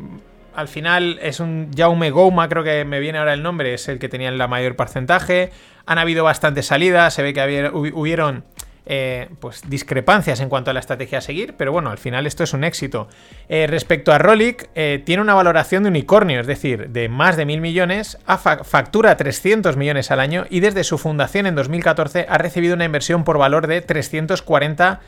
[0.55, 3.99] al final es un Jaume Gouma, creo que me viene ahora el nombre, es el
[3.99, 5.51] que tenía el mayor porcentaje.
[5.85, 8.45] Han habido bastantes salidas, se ve que hubieron
[8.85, 12.43] eh, pues discrepancias en cuanto a la estrategia a seguir, pero bueno, al final esto
[12.43, 13.07] es un éxito.
[13.47, 17.45] Eh, respecto a Rolik, eh, tiene una valoración de unicornio, es decir, de más de
[17.45, 18.17] mil millones,
[18.63, 23.23] factura 300 millones al año y desde su fundación en 2014 ha recibido una inversión
[23.23, 24.99] por valor de 340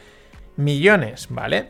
[0.56, 1.70] millones, ¿vale?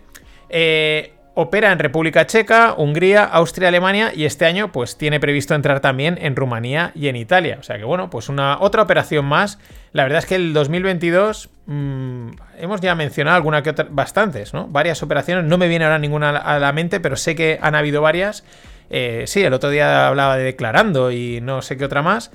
[1.35, 6.17] Opera en República Checa, Hungría, Austria, Alemania y este año pues tiene previsto entrar también
[6.21, 7.57] en Rumanía y en Italia.
[7.59, 9.59] O sea que bueno, pues una otra operación más.
[9.91, 12.29] La verdad es que el 2022 mmm,
[12.59, 14.67] hemos ya mencionado alguna que otra, bastantes, ¿no?
[14.67, 18.01] Varias operaciones, no me viene ahora ninguna a la mente, pero sé que han habido
[18.01, 18.43] varias.
[18.89, 22.31] Eh, sí, el otro día hablaba de declarando y no sé qué otra más.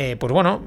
[0.00, 0.62] Eh, pues bueno,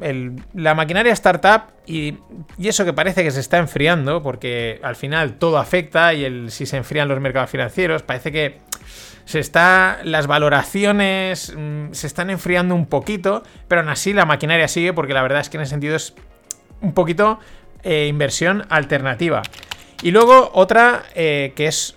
[0.53, 2.17] la maquinaria startup y,
[2.61, 6.75] eso que parece que se está enfriando, porque al final todo afecta y si se
[6.75, 8.57] enfrían los mercados financieros, parece que
[9.23, 10.01] se está.
[10.03, 15.13] Las valoraciones mmm, se están enfriando un poquito, pero aún así la maquinaria sigue, porque
[15.13, 16.13] la verdad es que en ese sentido es
[16.81, 17.39] un poquito
[17.83, 19.43] eh, inversión alternativa.
[20.03, 21.95] Y luego otra eh, que es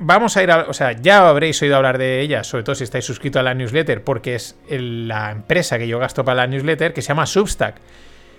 [0.00, 0.62] vamos a ir a.
[0.68, 3.54] O sea, ya habréis oído hablar de ella, sobre todo si estáis suscritos a la
[3.54, 7.76] newsletter, porque es la empresa que yo gasto para la newsletter, que se llama Substack.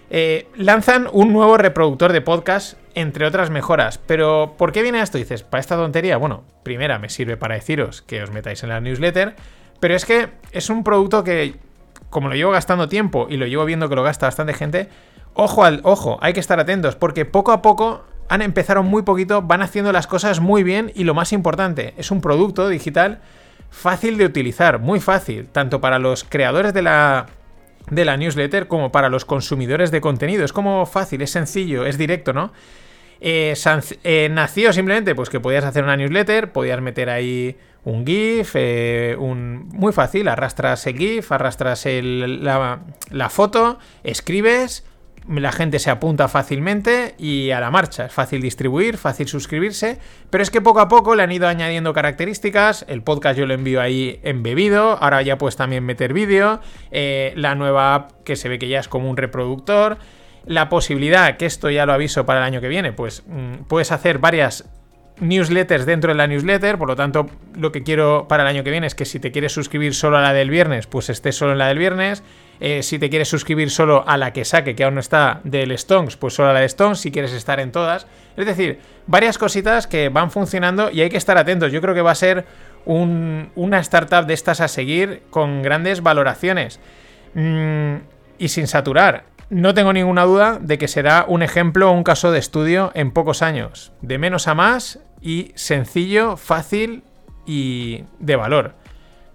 [0.09, 3.97] Eh, lanzan un nuevo reproductor de podcast, entre otras mejoras.
[3.97, 5.18] Pero, ¿por qué viene esto?
[5.18, 6.18] Dices, ¿para esta tontería?
[6.18, 9.36] Bueno, primera, me sirve para deciros que os metáis en la newsletter.
[9.80, 11.55] Pero es que es un producto que,
[12.09, 14.89] como lo llevo gastando tiempo y lo llevo viendo que lo gasta bastante gente,
[15.34, 19.41] ojo al ojo, hay que estar atentos, porque poco a poco han empezado muy poquito,
[19.41, 23.19] van haciendo las cosas muy bien y lo más importante, es un producto digital
[23.69, 27.27] fácil de utilizar, muy fácil, tanto para los creadores de la,
[27.91, 30.45] newsletter como para los consumidores de contenido.
[30.45, 32.53] Es como fácil, es sencillo, es directo, ¿no?
[33.19, 33.53] Eh,
[34.05, 39.17] eh, nació simplemente pues que podías hacer una newsletter, podías meter ahí un GIF, eh,
[39.19, 44.86] un, muy fácil, arrastras el GIF, arrastras la foto, escribes
[45.39, 48.05] la gente se apunta fácilmente y a la marcha.
[48.05, 49.97] Es fácil distribuir, fácil suscribirse,
[50.29, 52.86] pero es que poco a poco le han ido añadiendo características.
[52.88, 56.59] El podcast yo lo envío ahí embebido, ahora ya puedes también meter vídeo.
[56.91, 59.97] Eh, la nueva app que se ve que ya es como un reproductor.
[60.45, 63.91] La posibilidad, que esto ya lo aviso para el año que viene, pues mmm, puedes
[63.91, 64.67] hacer varias
[65.19, 68.71] newsletters dentro de la newsletter, por lo tanto lo que quiero para el año que
[68.71, 71.51] viene es que si te quieres suscribir solo a la del viernes, pues estés solo
[71.53, 72.23] en la del viernes.
[72.64, 75.72] Eh, si te quieres suscribir solo a la que saque, que aún no está del
[75.72, 78.05] Stones, pues solo a la de Stones, si quieres estar en todas.
[78.38, 81.72] Es decir, varias cositas que van funcionando y hay que estar atentos.
[81.72, 82.45] Yo creo que va a ser
[82.86, 86.80] un, una startup de estas a seguir con grandes valoraciones.
[87.34, 87.95] Mm,
[88.38, 89.26] y sin saturar.
[89.49, 93.12] No tengo ninguna duda de que será un ejemplo o un caso de estudio en
[93.12, 93.91] pocos años.
[94.01, 97.03] De menos a más y sencillo, fácil
[97.47, 98.76] y de valor.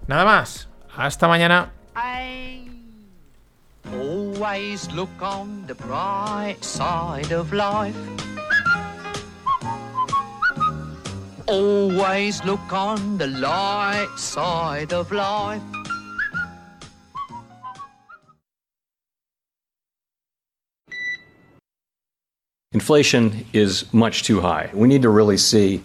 [0.07, 0.69] Nada más.
[0.97, 1.73] Hasta mañana.
[3.95, 7.97] Always look on the bright side of life.
[11.47, 15.63] Always look on the light side of life.
[22.73, 24.71] Inflation is much too high.
[24.75, 25.83] We need to really see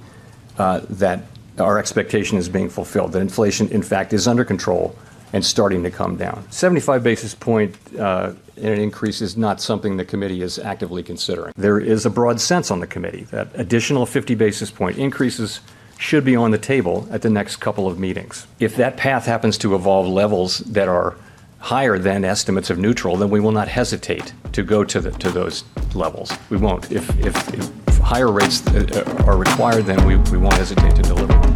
[0.57, 1.23] uh, that
[1.59, 4.95] our expectation is being fulfilled, that inflation, in fact, is under control
[5.33, 6.49] and starting to come down.
[6.51, 11.53] 75 basis point uh, an increase is not something the committee is actively considering.
[11.57, 15.61] There is a broad sense on the committee that additional 50 basis point increases
[15.97, 18.47] should be on the table at the next couple of meetings.
[18.59, 21.15] If that path happens to evolve levels that are
[21.59, 25.29] higher than estimates of neutral, then we will not hesitate to go to, the, to
[25.29, 25.63] those
[25.93, 26.33] levels.
[26.49, 26.91] We won't.
[26.91, 31.50] If, if, if higher rates uh, are required, then we, we won't hesitate to deliver.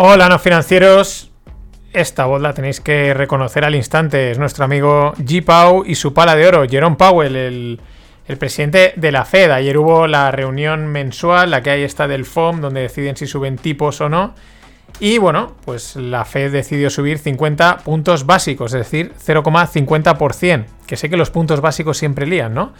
[0.00, 1.32] Hola, no financieros.
[1.92, 4.30] Esta voz la tenéis que reconocer al instante.
[4.30, 5.44] Es nuestro amigo G.
[5.44, 7.80] Pau y su pala de oro, Jerome Powell, el,
[8.28, 9.50] el, presidente de la Fed.
[9.50, 13.56] Ayer hubo la reunión mensual, la que hay está del FOM, donde deciden si suben
[13.56, 14.36] tipos o no.
[15.00, 20.64] Y bueno, pues la Fed decidió subir 50 puntos básicos, es decir, 0,50%.
[20.86, 22.72] Que sé que los puntos básicos siempre lían, ¿no?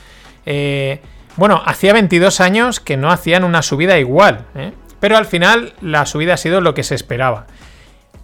[0.47, 1.01] Eh,
[1.35, 4.71] bueno, hacía 22 años que no hacían una subida igual, ¿eh?
[5.01, 7.47] Pero al final la subida ha sido lo que se esperaba.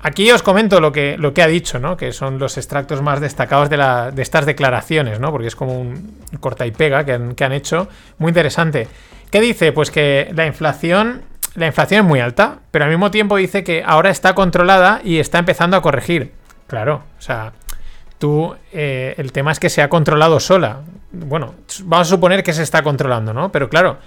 [0.00, 1.96] Aquí os comento lo que, lo que ha dicho, ¿no?
[1.96, 5.30] Que son los extractos más destacados de, estas declaraciones, ¿no?
[5.30, 7.88] Porque es como un corta y pega que han, que han hecho.
[8.18, 8.86] Muy interesante.
[9.30, 9.72] ¿Qué dice?
[9.72, 11.22] Pues que la inflación
[11.54, 15.18] la inflación es muy alta, pero al mismo tiempo dice que ahora está controlada y
[15.18, 16.32] está empezando a corregir.
[16.66, 17.52] Claro, o sea,
[18.18, 20.80] tú, eh, el tema es que se ha controlado sola.
[21.12, 21.54] Bueno,
[21.84, 23.52] vamos a suponer que se está controlando, ¿no?
[23.52, 23.98] Pero claro,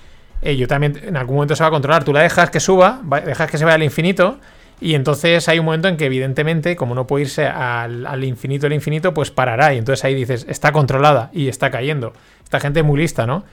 [0.42, 2.04] ello también en algún momento se va a controlar.
[2.04, 4.40] Tú la dejas que suba, dejas que se vaya al infinito,
[4.80, 8.74] y entonces hay un momento en que, evidentemente, como no puede irse al, infinito, el
[8.74, 9.74] infinito, pues parará.
[9.74, 12.14] Y entonces ahí dices, está controlada y está cayendo.
[12.44, 13.44] Esta gente es muy lista, ¿no?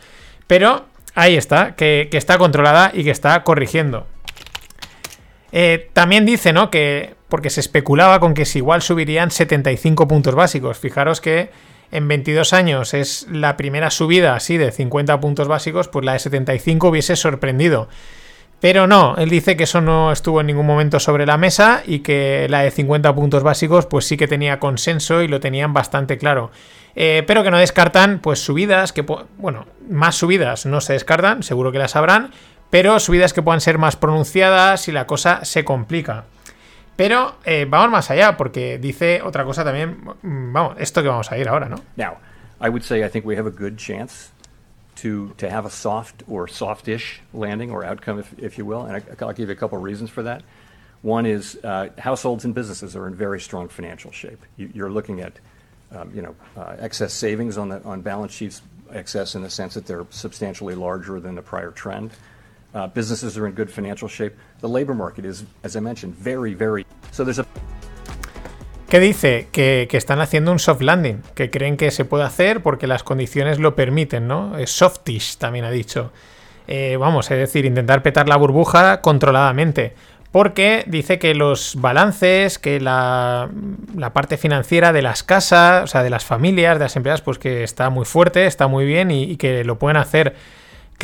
[0.46, 4.06] Pero Ahí está, que, que, está controlada y que está corrigiendo.
[5.52, 6.70] Eh, también dice, ¿no?
[6.70, 7.14] Que.
[7.28, 10.78] Porque se especulaba con que si igual subirían 75 puntos básicos.
[10.78, 11.50] Fijaros que
[11.90, 16.18] en 22 años es la primera subida así de 50 puntos básicos, pues la de
[16.18, 17.88] 75 hubiese sorprendido.
[18.60, 21.98] Pero no, él dice que eso no estuvo en ningún momento sobre la mesa y
[21.98, 26.16] que la de 50 puntos básicos pues sí que tenía consenso y lo tenían bastante
[26.16, 26.50] claro.
[26.96, 29.02] Eh, pero que no descartan pues subidas, que
[29.36, 32.30] bueno, más subidas no se descartan, seguro que las habrán,
[32.70, 36.24] pero subidas que puedan ser más pronunciadas y la cosa se complica.
[36.96, 41.30] Pero eh, vamos más allá, porque dice otra cosa también, mm, vamos, esto que vamos
[41.32, 41.76] a ir ahora, ¿no?
[41.96, 42.18] Now,
[42.60, 44.30] I would say I think we have a good chance
[44.96, 48.96] to, to have a soft or softish landing or outcome, if, if you will, and
[48.96, 50.42] I, will give you a couple of reasons for that.
[51.02, 54.40] One is uh, households and businesses are in very strong financial shape.
[54.56, 55.34] You, are looking at,
[55.92, 59.74] um, you know, uh, excess savings on the on balance sheets, excess in the sense
[59.74, 62.12] that they're substantially larger than the prior trend.
[62.74, 64.34] Uh, businesses are in good financial shape.
[64.60, 66.84] The labor market is, as I mentioned, very, very.
[67.12, 67.46] So there's a.
[68.88, 69.48] ¿Qué dice?
[69.52, 73.04] Que, que, están haciendo un soft landing, que creen que se puede hacer porque las
[73.04, 74.54] condiciones lo permiten, ¿no?
[74.66, 76.12] Softish, también ha dicho.
[76.66, 79.94] Eh, vamos, es decir, intentar petar la burbuja controladamente.
[80.32, 83.50] Porque dice que los balances, que la,
[83.96, 87.38] la, parte financiera de las casas, o sea, de las familias, de las empresas, pues
[87.38, 90.34] que está muy fuerte, está muy bien y, y que lo pueden hacer.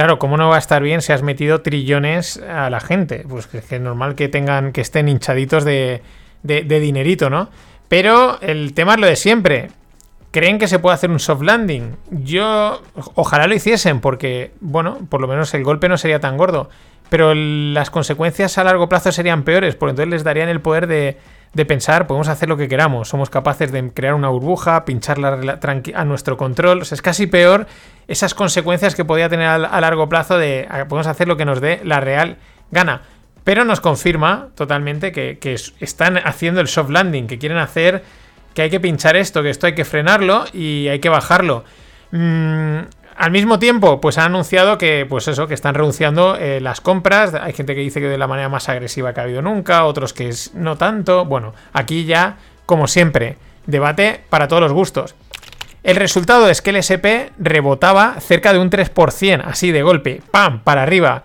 [0.00, 3.26] Claro, ¿cómo no va a estar bien si has metido trillones a la gente?
[3.28, 6.00] Pues que, es normal que tengan, que estén hinchaditos de,
[6.42, 7.50] de, dinerito, ¿no?
[7.86, 9.68] Pero el tema es lo de siempre.
[10.30, 11.96] ¿Creen que se puede hacer un soft landing?
[12.12, 12.80] Yo
[13.14, 16.70] ojalá lo hiciesen porque, bueno, por lo menos el golpe no sería tan gordo.
[17.10, 21.18] Pero las consecuencias a largo plazo serían peores, porque entonces les darían el poder de,
[21.52, 25.58] de pensar, podemos hacer lo que queramos, somos capaces de crear una burbuja, pincharla
[25.94, 26.82] a nuestro control.
[26.82, 27.66] O sea, es casi peor
[28.06, 31.80] esas consecuencias que podía tener a, largo plazo de podemos hacer lo que nos dé
[31.84, 32.36] la real
[32.70, 33.02] gana.
[33.42, 38.04] Pero nos confirma totalmente que, están haciendo el soft landing, que quieren hacer
[38.54, 41.64] que hay que pinchar esto, que esto hay que frenarlo y hay que bajarlo.
[42.10, 42.80] Mm,
[43.16, 47.34] al mismo tiempo, pues ha anunciado que, pues eso, que están renunciando eh, las compras.
[47.34, 50.12] Hay gente que dice que de la manera más agresiva que ha habido nunca, otros
[50.12, 51.24] que es no tanto.
[51.24, 53.36] Bueno, aquí ya, como siempre,
[53.66, 55.14] debate para todos los gustos.
[55.82, 60.60] El resultado es que el SP rebotaba cerca de un 3%, así de golpe, ¡pam!,
[60.62, 61.24] para arriba.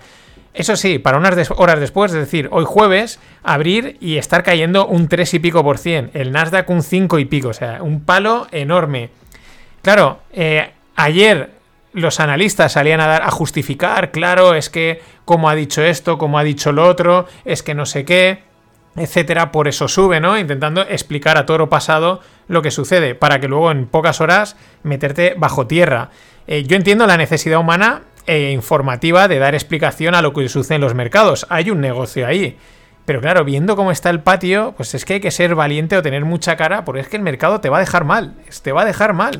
[0.53, 5.09] Eso sí, para unas horas después, es decir, hoy jueves, abrir y estar cayendo un
[5.09, 6.11] 3 y pico por cien.
[6.13, 9.09] El Nasdaq un 5 y pico, o sea, un palo enorme.
[9.81, 11.54] Claro, eh, ayer
[11.95, 16.37] los analistas salían a dar a justificar, claro, es que como ha dicho esto, como
[16.37, 18.43] ha dicho lo otro, es que no sé qué,
[18.97, 20.37] etcétera, por eso sube, ¿no?
[20.37, 25.35] Intentando explicar a toro pasado lo que sucede, para que luego en pocas horas meterte
[25.37, 26.09] bajo tierra.
[26.47, 30.75] Eh, yo entiendo la necesidad humana e informativa de dar explicación a lo que sucede
[30.75, 31.47] en los mercados.
[31.49, 32.57] Hay un negocio ahí.
[33.05, 36.01] Pero claro, viendo cómo está el patio, pues es que hay que ser valiente o
[36.01, 38.33] tener mucha cara, porque es que el mercado te va a dejar mal.
[38.63, 39.39] Te va a dejar mal.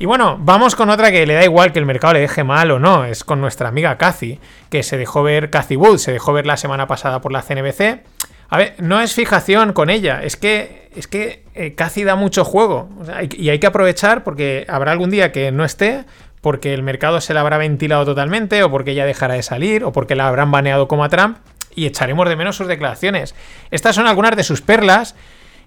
[0.00, 2.70] Y bueno, vamos con otra que le da igual que el mercado le deje mal
[2.70, 3.04] o no.
[3.04, 4.40] Es con nuestra amiga Cathy,
[4.70, 8.00] que se dejó ver, Cathy Wood, se dejó ver la semana pasada por la CNBC.
[8.48, 12.46] A ver, no es fijación con ella, es que, es que eh, Cathy da mucho
[12.46, 12.88] juego.
[13.30, 16.06] y hay que aprovechar porque habrá algún día que no esté,
[16.40, 19.92] porque el mercado se la habrá ventilado totalmente, o porque ella dejará de salir, o
[19.92, 21.36] porque la habrán baneado como a Trump,
[21.74, 23.34] y echaremos de menos sus declaraciones.
[23.70, 25.14] Estas son algunas de sus perlas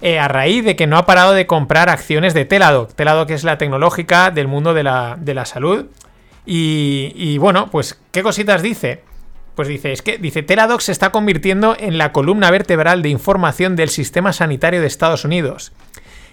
[0.05, 2.93] eh, a raíz de que no ha parado de comprar acciones de Teladoc.
[2.93, 5.85] Teladoc es la tecnológica del mundo de la, salud.
[6.45, 9.01] Y, bueno, pues, ¿qué cositas dice?
[9.55, 13.77] Pues dice, es que dice, Teladoc se está convirtiendo en la columna vertebral de información
[13.77, 15.71] del sistema sanitario de Estados Unidos.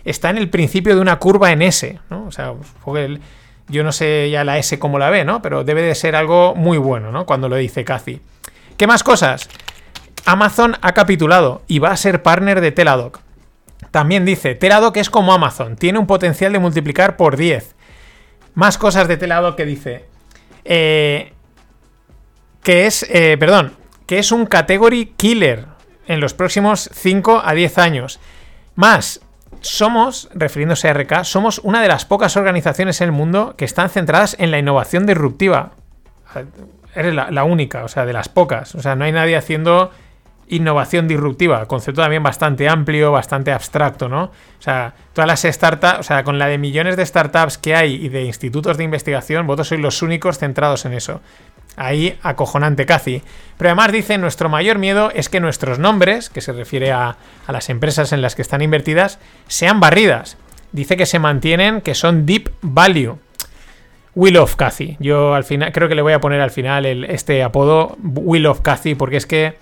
[0.04, 2.24] Está en el principio de una curva en S, ¿no?
[2.26, 2.54] O sea,
[3.68, 5.42] yo no sé ya la S cómo la ve, ¿no?
[5.42, 7.24] Pero debe de ser algo muy bueno, ¿no?
[7.24, 8.20] Cuando lo dice Cathy.
[8.76, 9.48] ¿Qué más cosas?
[10.26, 13.20] Amazon ha capitulado y va a ser partner de Teladoc.
[13.90, 17.74] También dice, Teladoc es como Amazon, tiene un potencial de multiplicar por 10.
[18.54, 20.04] Más cosas de Teladoc que dice.
[20.64, 21.32] Eh,
[22.62, 23.72] que es, eh, perdón,
[24.06, 25.66] que es un category killer
[26.06, 28.20] en los próximos 5 a 10 años.
[28.74, 29.20] Más,
[29.60, 33.90] somos, refiriéndose a RK, somos una de las pocas organizaciones en el mundo que están
[33.90, 35.72] centradas en la innovación disruptiva.
[36.94, 38.74] Eres la, la única, o sea, de las pocas.
[38.74, 39.90] O sea, no hay nadie haciendo
[40.50, 44.24] innovación disruptiva, concepto también bastante amplio, bastante abstracto, ¿no?
[44.24, 47.94] O sea, todas las startups, o sea, con la de millones de startups que hay
[47.94, 51.20] y de institutos de investigación, vosotros sois los únicos centrados en eso.
[51.76, 53.22] Ahí acojonante casi.
[53.56, 57.52] Pero además dice, nuestro mayor miedo es que nuestros nombres, que se refiere a, a
[57.52, 60.36] las empresas en las que están invertidas, sean barridas.
[60.72, 63.18] Dice que se mantienen, que son deep value.
[64.14, 64.96] Will of Cathy.
[64.98, 68.60] Yo al final creo que le voy a poner al final este apodo Will of
[68.60, 69.56] Cathy porque es que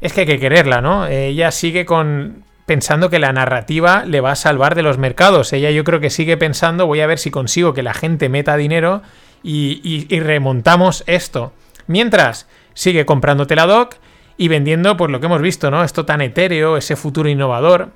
[0.00, 1.06] es que hay que quererla, ¿no?
[1.06, 5.54] Ella sigue con pensando que la narrativa le va a salvar de los mercados.
[5.54, 8.56] Ella yo creo que sigue pensando, voy a ver si consigo que la gente meta
[8.58, 9.02] dinero
[9.42, 11.52] y, remontamos esto.
[11.86, 13.96] Mientras sigue comprando Teladoc
[14.36, 15.82] y vendiendo pues lo que hemos visto, ¿no?
[15.82, 17.88] Esto tan etéreo, ese futuro innovador.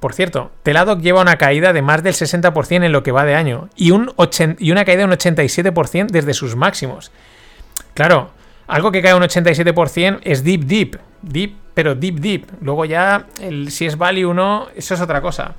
[0.00, 3.36] Por cierto, Teladoc lleva una caída de más del 60% en lo que va de
[3.36, 4.12] año y, un
[4.58, 7.12] y una caída de un 87% desde sus máximos.
[7.94, 8.32] Claro,
[8.70, 12.46] algo que cae un 87% es deep, deep, deep, pero deep, deep.
[12.62, 15.56] Luego ya, el, si es value o no, eso es otra cosa.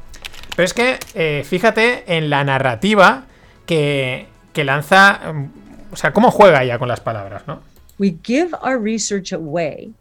[0.56, 3.26] Pero es que, eh, fíjate en la narrativa
[3.66, 5.46] que, que lanza, mm,
[5.92, 7.62] o sea, cómo juega ya con las palabras, ¿no?
[8.00, 9.92] We give our research away,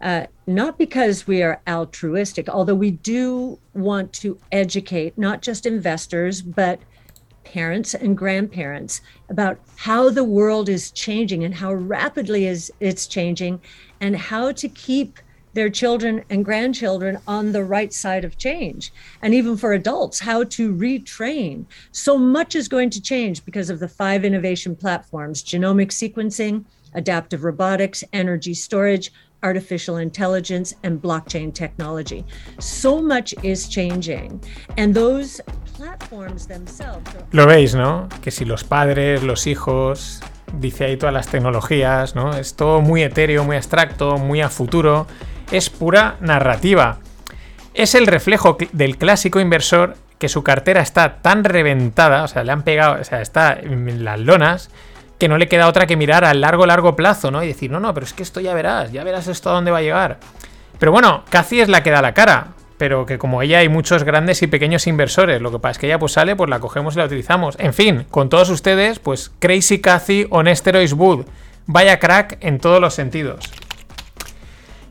[0.00, 6.42] uh, not because we are altruistic, although we do want to educate not just investors,
[6.42, 6.80] but
[7.46, 13.60] parents and grandparents about how the world is changing and how rapidly is it's changing
[14.00, 15.20] and how to keep
[15.54, 18.92] their children and grandchildren on the right side of change.
[19.22, 21.64] And even for adults how to retrain.
[21.92, 27.44] So much is going to change because of the five innovation platforms genomic sequencing adaptive
[27.44, 32.24] robotics energy storage artificial intelligence and blockchain technology.
[32.58, 34.42] So much is changing.
[34.76, 35.40] And those
[37.32, 38.08] Lo veis, ¿no?
[38.22, 40.22] Que si los padres, los hijos,
[40.52, 42.34] dice ahí todas las tecnologías, ¿no?
[42.36, 45.06] Es todo muy etéreo, muy abstracto, muy a futuro.
[45.50, 46.98] Es pura narrativa.
[47.74, 52.52] Es el reflejo del clásico inversor que su cartera está tan reventada, o sea, le
[52.52, 54.70] han pegado, o sea, está en las lonas,
[55.18, 57.42] que no le queda otra que mirar a largo, largo plazo, ¿no?
[57.42, 59.70] Y decir, no, no, pero es que esto ya verás, ya verás esto a dónde
[59.70, 60.18] va a llegar.
[60.78, 62.48] Pero bueno, Cathy es la que da la cara.
[62.78, 65.40] Pero que como ella hay muchos grandes y pequeños inversores.
[65.40, 67.56] Lo que pasa es que ella pues sale, pues la cogemos y la utilizamos.
[67.58, 71.26] En fin, con todos ustedes, pues Crazy Cathy on Steroids Wood.
[71.66, 73.50] Vaya crack en todos los sentidos.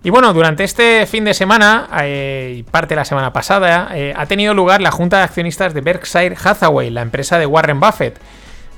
[0.05, 4.13] Y bueno, durante este fin de semana eh, y parte de la semana pasada eh,
[4.15, 8.19] ha tenido lugar la Junta de Accionistas de Berkshire Hathaway, la empresa de Warren Buffett.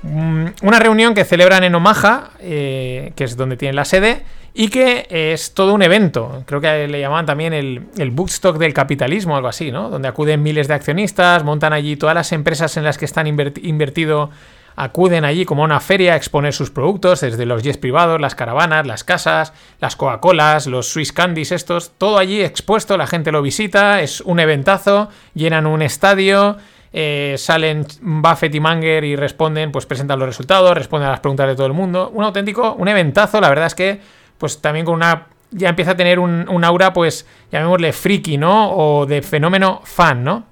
[0.04, 4.24] Mm, Una reunión que celebran en Omaha, eh, que es donde tienen la sede,
[4.54, 6.44] y que es todo un evento.
[6.48, 9.90] Creo que le llamaban también el, el Woodstock del capitalismo, algo así, ¿no?
[9.90, 13.60] Donde acuden miles de accionistas, montan allí todas las empresas en las que están inverti-
[13.64, 14.32] invertido,
[14.76, 18.34] acuden allí como a una feria a exponer sus productos, desde los jets privados, las
[18.36, 23.42] caravanas, las casas, las Coca-Colas, los Swiss Candies, estos, todo allí expuesto, la gente lo
[23.44, 26.58] visita, es un eventazo, llenan un estadio.
[27.00, 31.48] Eh, salen Buffett y Manger y responden, pues presentan los resultados, responden a las preguntas
[31.48, 32.10] de todo el mundo.
[32.12, 34.02] Un auténtico, un eventazo, la verdad es que
[34.40, 38.72] pues también con una ya empieza a tener un, un aura, pues, llamémosle friki, ¿no?
[38.72, 40.46] O de fenómeno fan, ¿no?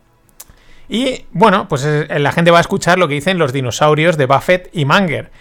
[0.87, 4.27] Y bueno, pues eh, la gente va a escuchar lo que dicen los dinosaurios de
[4.27, 5.31] Buffett y Manger.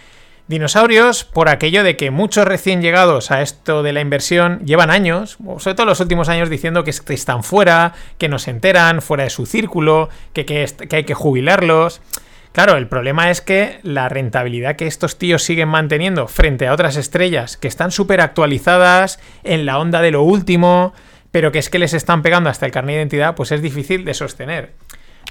[0.47, 5.37] Dinosaurios por aquello de que muchos recién llegados a esto de la inversión llevan años,
[5.57, 9.01] sobre todo los últimos años, diciendo que, es- que están fuera, que no se enteran,
[9.01, 12.01] fuera de su círculo, que, que hay que jubilarlos.
[12.51, 16.95] Claro, el problema es que la rentabilidad que estos tíos siguen manteniendo frente a otras
[16.95, 20.93] estrellas que están súper actualizadas, en la onda de lo último,
[21.31, 24.05] pero que es que les están pegando hasta el carnet de identidad, pues es difícil
[24.05, 24.73] de sostener.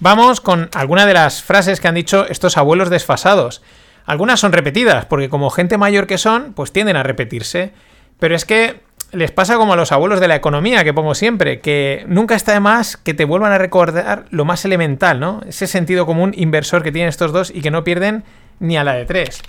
[0.01, 3.63] Vamos con alguna de las frases que han dicho estos abuelos desfasados.
[4.07, 7.73] Algunas son repetidas, porque como gente mayor que son, pues tienden a repetirse.
[8.19, 8.81] Pero es que
[9.13, 12.53] les pasa como a los abuelos de la economía, que pongo siempre, que nunca está
[12.53, 15.41] de más que te vuelvan a recordar lo más elemental, ¿no?
[15.47, 18.25] Ese sentido común inversor que tienen estos dos y que no pierden
[18.59, 19.41] ni a la de tres.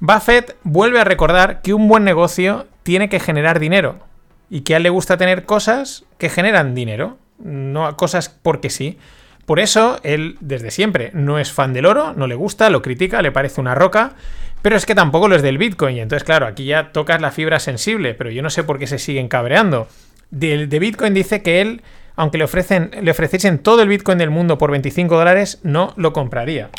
[0.00, 3.98] Buffett vuelve a recordar que un buen negocio tiene que generar dinero
[4.50, 8.98] y que a él le gusta tener cosas que generan dinero, no cosas porque sí.
[9.46, 13.20] Por eso él desde siempre no es fan del oro, no le gusta, lo critica,
[13.22, 14.12] le parece una roca,
[14.62, 15.96] pero es que tampoco lo es del Bitcoin.
[15.96, 18.86] Y entonces, claro, aquí ya tocas la fibra sensible, pero yo no sé por qué
[18.86, 19.88] se siguen cabreando.
[20.30, 21.82] De, de Bitcoin dice que él,
[22.16, 26.14] aunque le, ofrecen, le ofreciesen todo el Bitcoin del mundo por 25 dólares, no lo
[26.14, 26.70] compraría.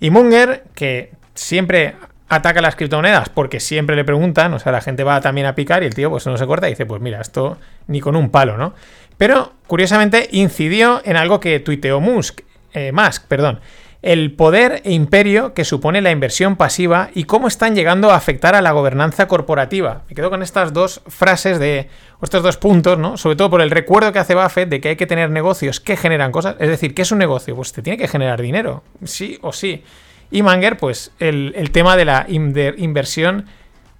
[0.00, 1.96] Y Munger, que siempre
[2.28, 5.82] ataca las criptomonedas porque siempre le preguntan, o sea, la gente va también a picar
[5.82, 8.30] y el tío pues no se corta y dice, pues mira, esto ni con un
[8.30, 8.74] palo, ¿no?
[9.18, 12.40] Pero curiosamente incidió en algo que tuiteó Musk,
[12.74, 13.60] eh, Musk, perdón,
[14.02, 18.54] el poder e imperio que supone la inversión pasiva y cómo están llegando a afectar
[18.54, 20.02] a la gobernanza corporativa.
[20.08, 21.88] Me quedo con estas dos frases de
[22.22, 23.16] estos dos puntos, ¿no?
[23.16, 25.96] Sobre todo por el recuerdo que hace Buffett de que hay que tener negocios que
[25.96, 26.56] generan cosas.
[26.60, 27.56] Es decir, ¿qué es un negocio?
[27.56, 29.82] Pues te tiene que generar dinero, sí o sí.
[30.30, 33.46] Y Manger, pues el, tema de la in- inversión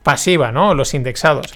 [0.03, 0.75] pasiva, ¿no?
[0.75, 1.53] Los indexados.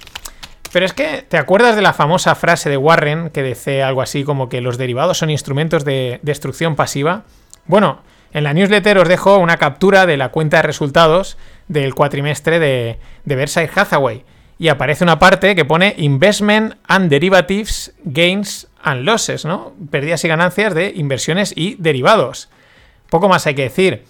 [0.71, 4.23] Pero es que, ¿te acuerdas de la famosa frase de Warren que dice algo así
[4.23, 7.23] como que los derivados son instrumentos de destrucción pasiva?
[7.65, 8.01] Bueno,
[8.31, 12.99] en la newsletter os dejo una captura de la cuenta de resultados del cuatrimestre de,
[13.25, 14.23] de Berkshire Hathaway.
[14.57, 19.73] y aparece una parte que pone Investment and Derivatives Gains and Losses, ¿no?
[19.89, 22.47] Pérdidas y ganancias de inversiones y derivados.
[23.09, 24.05] Poco más hay que decir.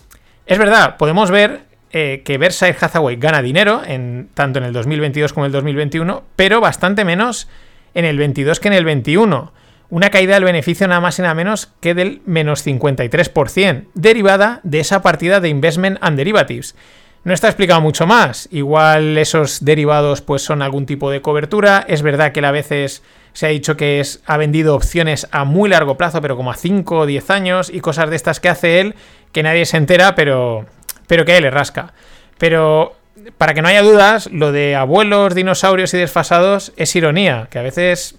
[0.46, 5.34] Es verdad, podemos ver eh, que Berkshire Hathaway gana dinero, en, tanto en el 2022
[5.34, 7.48] como en el 2021, pero bastante menos
[7.94, 9.52] en el 22 que en el 21.
[9.90, 14.80] Una caída del beneficio nada más y nada menos que del menos 53%, derivada de
[14.80, 16.76] esa partida de Investment and Derivatives.
[17.24, 18.48] No está explicado mucho más.
[18.52, 21.86] Igual esos derivados pues son algún tipo de cobertura.
[21.88, 25.70] Es verdad que él a veces se ha dicho que ha vendido opciones a muy
[25.70, 28.80] largo plazo, pero como a 5 o 10 años y cosas de estas que hace
[28.80, 28.96] él
[29.32, 30.66] que nadie se entera, pero,
[31.12, 31.92] pero que él le rasca.
[32.38, 32.96] Pero
[33.38, 37.64] para que no haya dudas, lo de abuelos, dinosaurios y desfasados es ironía, que a
[37.64, 38.16] veces...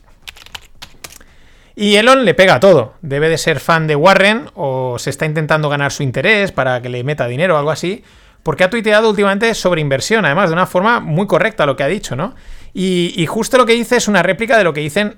[1.74, 2.92] Y Elon le pega a todo.
[3.00, 6.90] Debe de ser fan de Warren o se está intentando ganar su interés para que
[6.90, 8.04] le meta dinero o algo así
[8.42, 11.88] porque ha tuiteado últimamente sobre inversión, además de una forma muy correcta lo que ha
[11.88, 12.34] dicho, ¿no?
[12.74, 15.16] Y, justo lo que dice es una réplica de lo que dicen,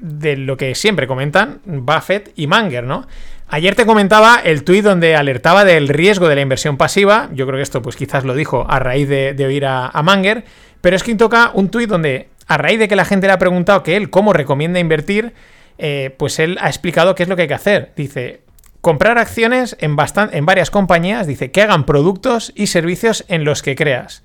[0.00, 3.06] de lo que siempre comentan Buffett y Manger, ¿no?
[3.54, 7.58] Ayer te comentaba el tuit donde alertaba del riesgo de la inversión pasiva, yo creo
[7.58, 10.44] que esto pues quizás lo dijo a raíz de, oír a, Manger,
[10.80, 13.38] pero es que toca un tuit donde a raíz de que la gente le ha
[13.38, 15.34] preguntado que él cómo recomienda invertir,
[15.76, 17.92] eh, pues él ha explicado qué es lo que hay que hacer.
[17.94, 18.40] Dice,
[18.80, 19.98] comprar acciones en,
[20.32, 24.22] en varias compañías, dice, que hagan productos y servicios en los que creas.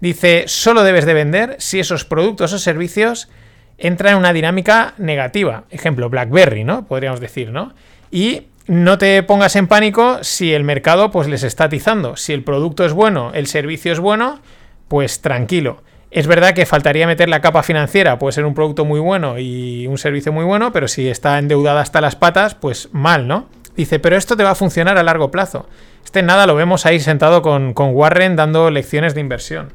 [0.00, 3.30] Dice, solo debes de vender si esos productos o servicios
[3.78, 5.64] entran en una dinámica negativa.
[5.70, 6.86] Ejemplo, BlackBerry, ¿no?
[6.86, 7.72] Podríamos decir, ¿no?
[8.10, 12.14] Y no te pongas en pánico si el mercado pues les está atizando.
[12.14, 14.38] Si el producto es bueno, el servicio es bueno,
[14.86, 15.82] pues tranquilo.
[16.12, 19.88] Es verdad que faltaría meter la capa financiera, puede ser un producto muy bueno y
[19.88, 23.48] un servicio muy bueno, pero si está endeudada hasta las patas, pues mal, ¿no?
[23.74, 25.68] Dice, pero esto te va a funcionar a largo plazo.
[26.04, 29.72] Este nada lo vemos ahí sentado con, con Warren dando lecciones de inversión.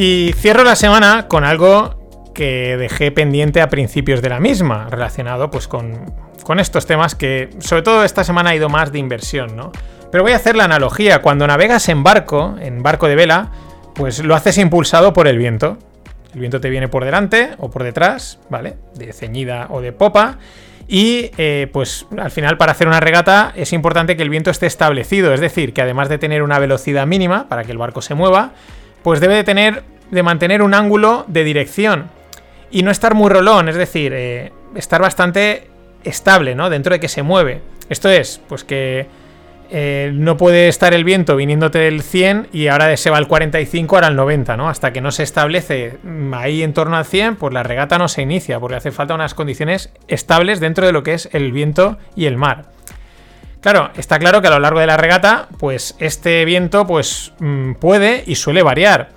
[0.00, 5.50] Y cierro la semana con algo que dejé pendiente a principios de la misma, relacionado
[5.50, 6.14] pues con,
[6.60, 9.72] estos temas que sobre todo esta semana ha ido más de inversión, ¿no?
[10.12, 13.50] Pero voy a hacer la analogía, cuando navegas en barco, en barco de vela,
[13.96, 15.78] pues lo haces impulsado por el viento.
[16.32, 18.76] El viento te viene por delante o por detrás, ¿vale?
[18.94, 20.38] De ceñida o de popa.
[20.86, 24.66] Y eh, pues al final para hacer una regata es importante que el viento esté
[24.66, 28.14] establecido, es decir, que además de tener una velocidad mínima para que el barco se
[28.14, 28.52] mueva,
[29.02, 32.10] pues debe de tener de mantener un ángulo de dirección
[32.70, 35.68] y no estar muy rolón, es decir, eh, estar bastante
[36.04, 36.70] estable, ¿no?
[36.70, 37.60] Dentro de que se mueve.
[37.88, 39.06] Esto es, pues que
[39.70, 43.96] eh, no puede estar el viento viniéndote del 100 y ahora se va al 45,
[43.96, 44.68] ahora al 90, ¿no?
[44.68, 48.08] Hasta que no se establece mm, ahí en torno al 100, pues la regata no
[48.08, 51.98] se inicia, porque hace falta unas condiciones estables dentro de lo que es el viento
[52.16, 52.66] y el mar.
[53.70, 57.74] Claro, está claro que a lo largo de la regata, pues este viento pues mm,
[57.74, 59.10] puede y suele variar.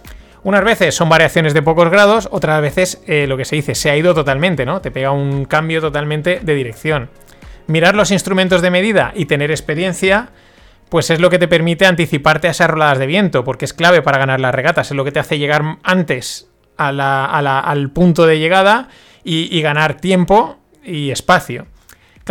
[0.44, 3.90] Unas veces son variaciones de pocos grados, otras veces eh, lo que se dice se
[3.90, 4.82] ha ido totalmente, ¿no?
[4.82, 7.10] Te pega un cambio totalmente de dirección.
[7.68, 10.32] Mirar los instrumentos de medida y tener experiencia,
[10.90, 14.02] pues es lo que te permite anticiparte a esas roladas de viento, porque es clave
[14.02, 18.90] para ganar las regatas, es lo que te hace llegar antes al punto de llegada
[19.24, 21.68] y ganar tiempo y espacio.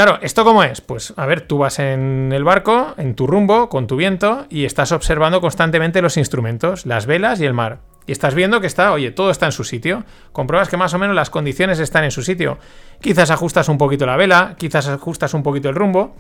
[0.03, 0.81] Claro, ¿esto cómo es?
[0.81, 4.65] Pues a ver, tú vas en el barco, en tu rumbo, con tu viento, y
[4.65, 7.81] estás observando constantemente los instrumentos, las velas y el mar.
[8.07, 10.05] Y estás viendo que está, oye, todo está en su sitio.
[10.33, 12.57] Compruebas que más o menos las condiciones están en su sitio.
[13.03, 16.17] Quizás ajustas un poquito la vela, quizás ajustas un poquito el rumbo.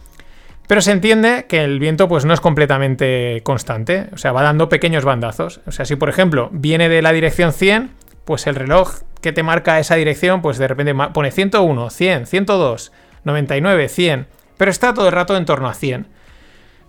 [0.67, 4.69] Pero se entiende que el viento pues no es completamente constante, o sea, va dando
[4.69, 5.63] pequeños bandazos.
[5.67, 7.93] O sea, si por ejemplo viene de la dirección 100,
[8.27, 12.93] pues el reloj que te marca esa dirección, pues de repente pone 101, 100, 102,
[13.25, 14.27] 99, 100,
[14.57, 16.07] pero está todo el rato en torno a 100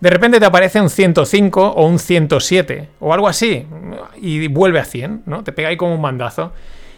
[0.02, 3.68] de repente te aparece un 105 o un 107 o algo así
[4.20, 5.44] y vuelve a 100, ¿no?
[5.44, 6.52] Te pega ahí como un mandazo.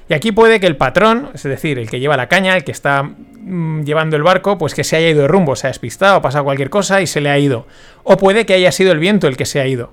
[0.10, 2.72] Y aquí puede que el patrón, es decir, el que lleva la caña, el que
[2.72, 6.16] está mm, llevando el barco, pues que se haya ido de rumbo, se ha despistado,
[6.16, 7.68] ha pasado cualquier cosa y se le ha ido.
[8.04, 9.92] O puede que haya sido el viento el que se ha ido.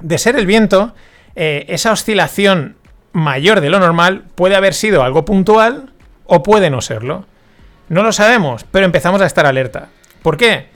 [0.00, 0.94] De ser el viento,
[1.36, 2.74] eh, esa oscilación
[3.12, 5.92] mayor de lo normal puede haber sido algo puntual
[6.26, 7.24] o puede no serlo.
[7.92, 9.90] No lo sabemos, pero empezamos a estar alerta.
[10.22, 10.68] ¿Por qué?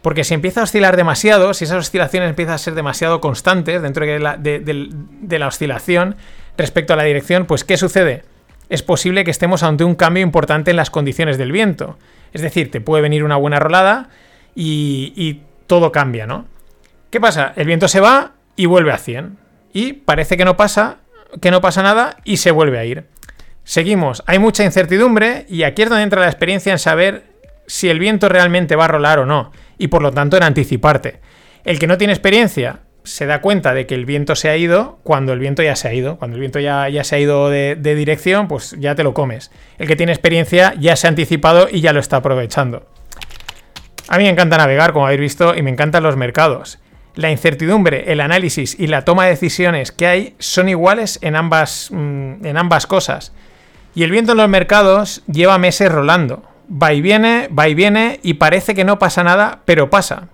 [0.00, 4.06] Porque si empieza a oscilar demasiado, si esas oscilaciones empiezan a ser demasiado constantes dentro
[4.06, 6.16] de la, de, la oscilación
[6.56, 8.24] respecto a la dirección, pues ¿qué sucede?
[8.70, 11.98] Es posible que estemos ante un cambio importante en las condiciones del viento.
[12.32, 14.08] Es decir, te puede venir una buena rolada
[14.54, 16.46] y, todo cambia, ¿no?
[17.10, 17.52] ¿Qué pasa?
[17.56, 19.36] El viento se va y vuelve a 100.
[19.74, 21.00] Y parece que no pasa,
[21.42, 23.04] que no pasa nada y se vuelve a ir.
[23.64, 27.24] Seguimos, hay mucha incertidumbre y aquí es donde entra la experiencia en saber
[27.66, 31.20] si el viento realmente va a rolar o no, y por lo tanto en anticiparte.
[31.64, 34.98] El que no tiene experiencia se da cuenta de que el viento se ha ido
[35.02, 36.16] cuando el viento ya se ha ido.
[36.16, 39.50] Cuando el viento ya, ya se ha ido de, dirección, pues ya te lo comes.
[39.78, 42.86] El que tiene experiencia ya se ha anticipado y ya lo está aprovechando.
[44.08, 46.78] A mí me encanta navegar, como habéis visto, y me encantan los mercados.
[47.14, 51.90] La incertidumbre, el análisis y la toma de decisiones que hay son iguales en ambas,
[51.90, 53.32] mm, en ambas cosas.
[53.94, 56.42] Y el viento en los mercados lleva meses rolando.
[56.70, 60.28] Va y viene, va y viene, y parece que no pasa nada, pero pasa.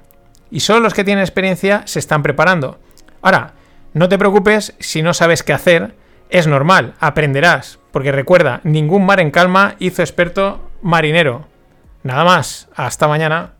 [0.51, 2.79] Y solo los que tienen experiencia se están preparando.
[3.23, 3.55] Ahora,
[3.95, 5.95] no te preocupes si no sabes qué hacer,
[6.31, 11.47] es normal, aprenderás, porque recuerda, ningún mar en calma hizo experto marinero.
[12.03, 13.55] Nada más, hasta mañana.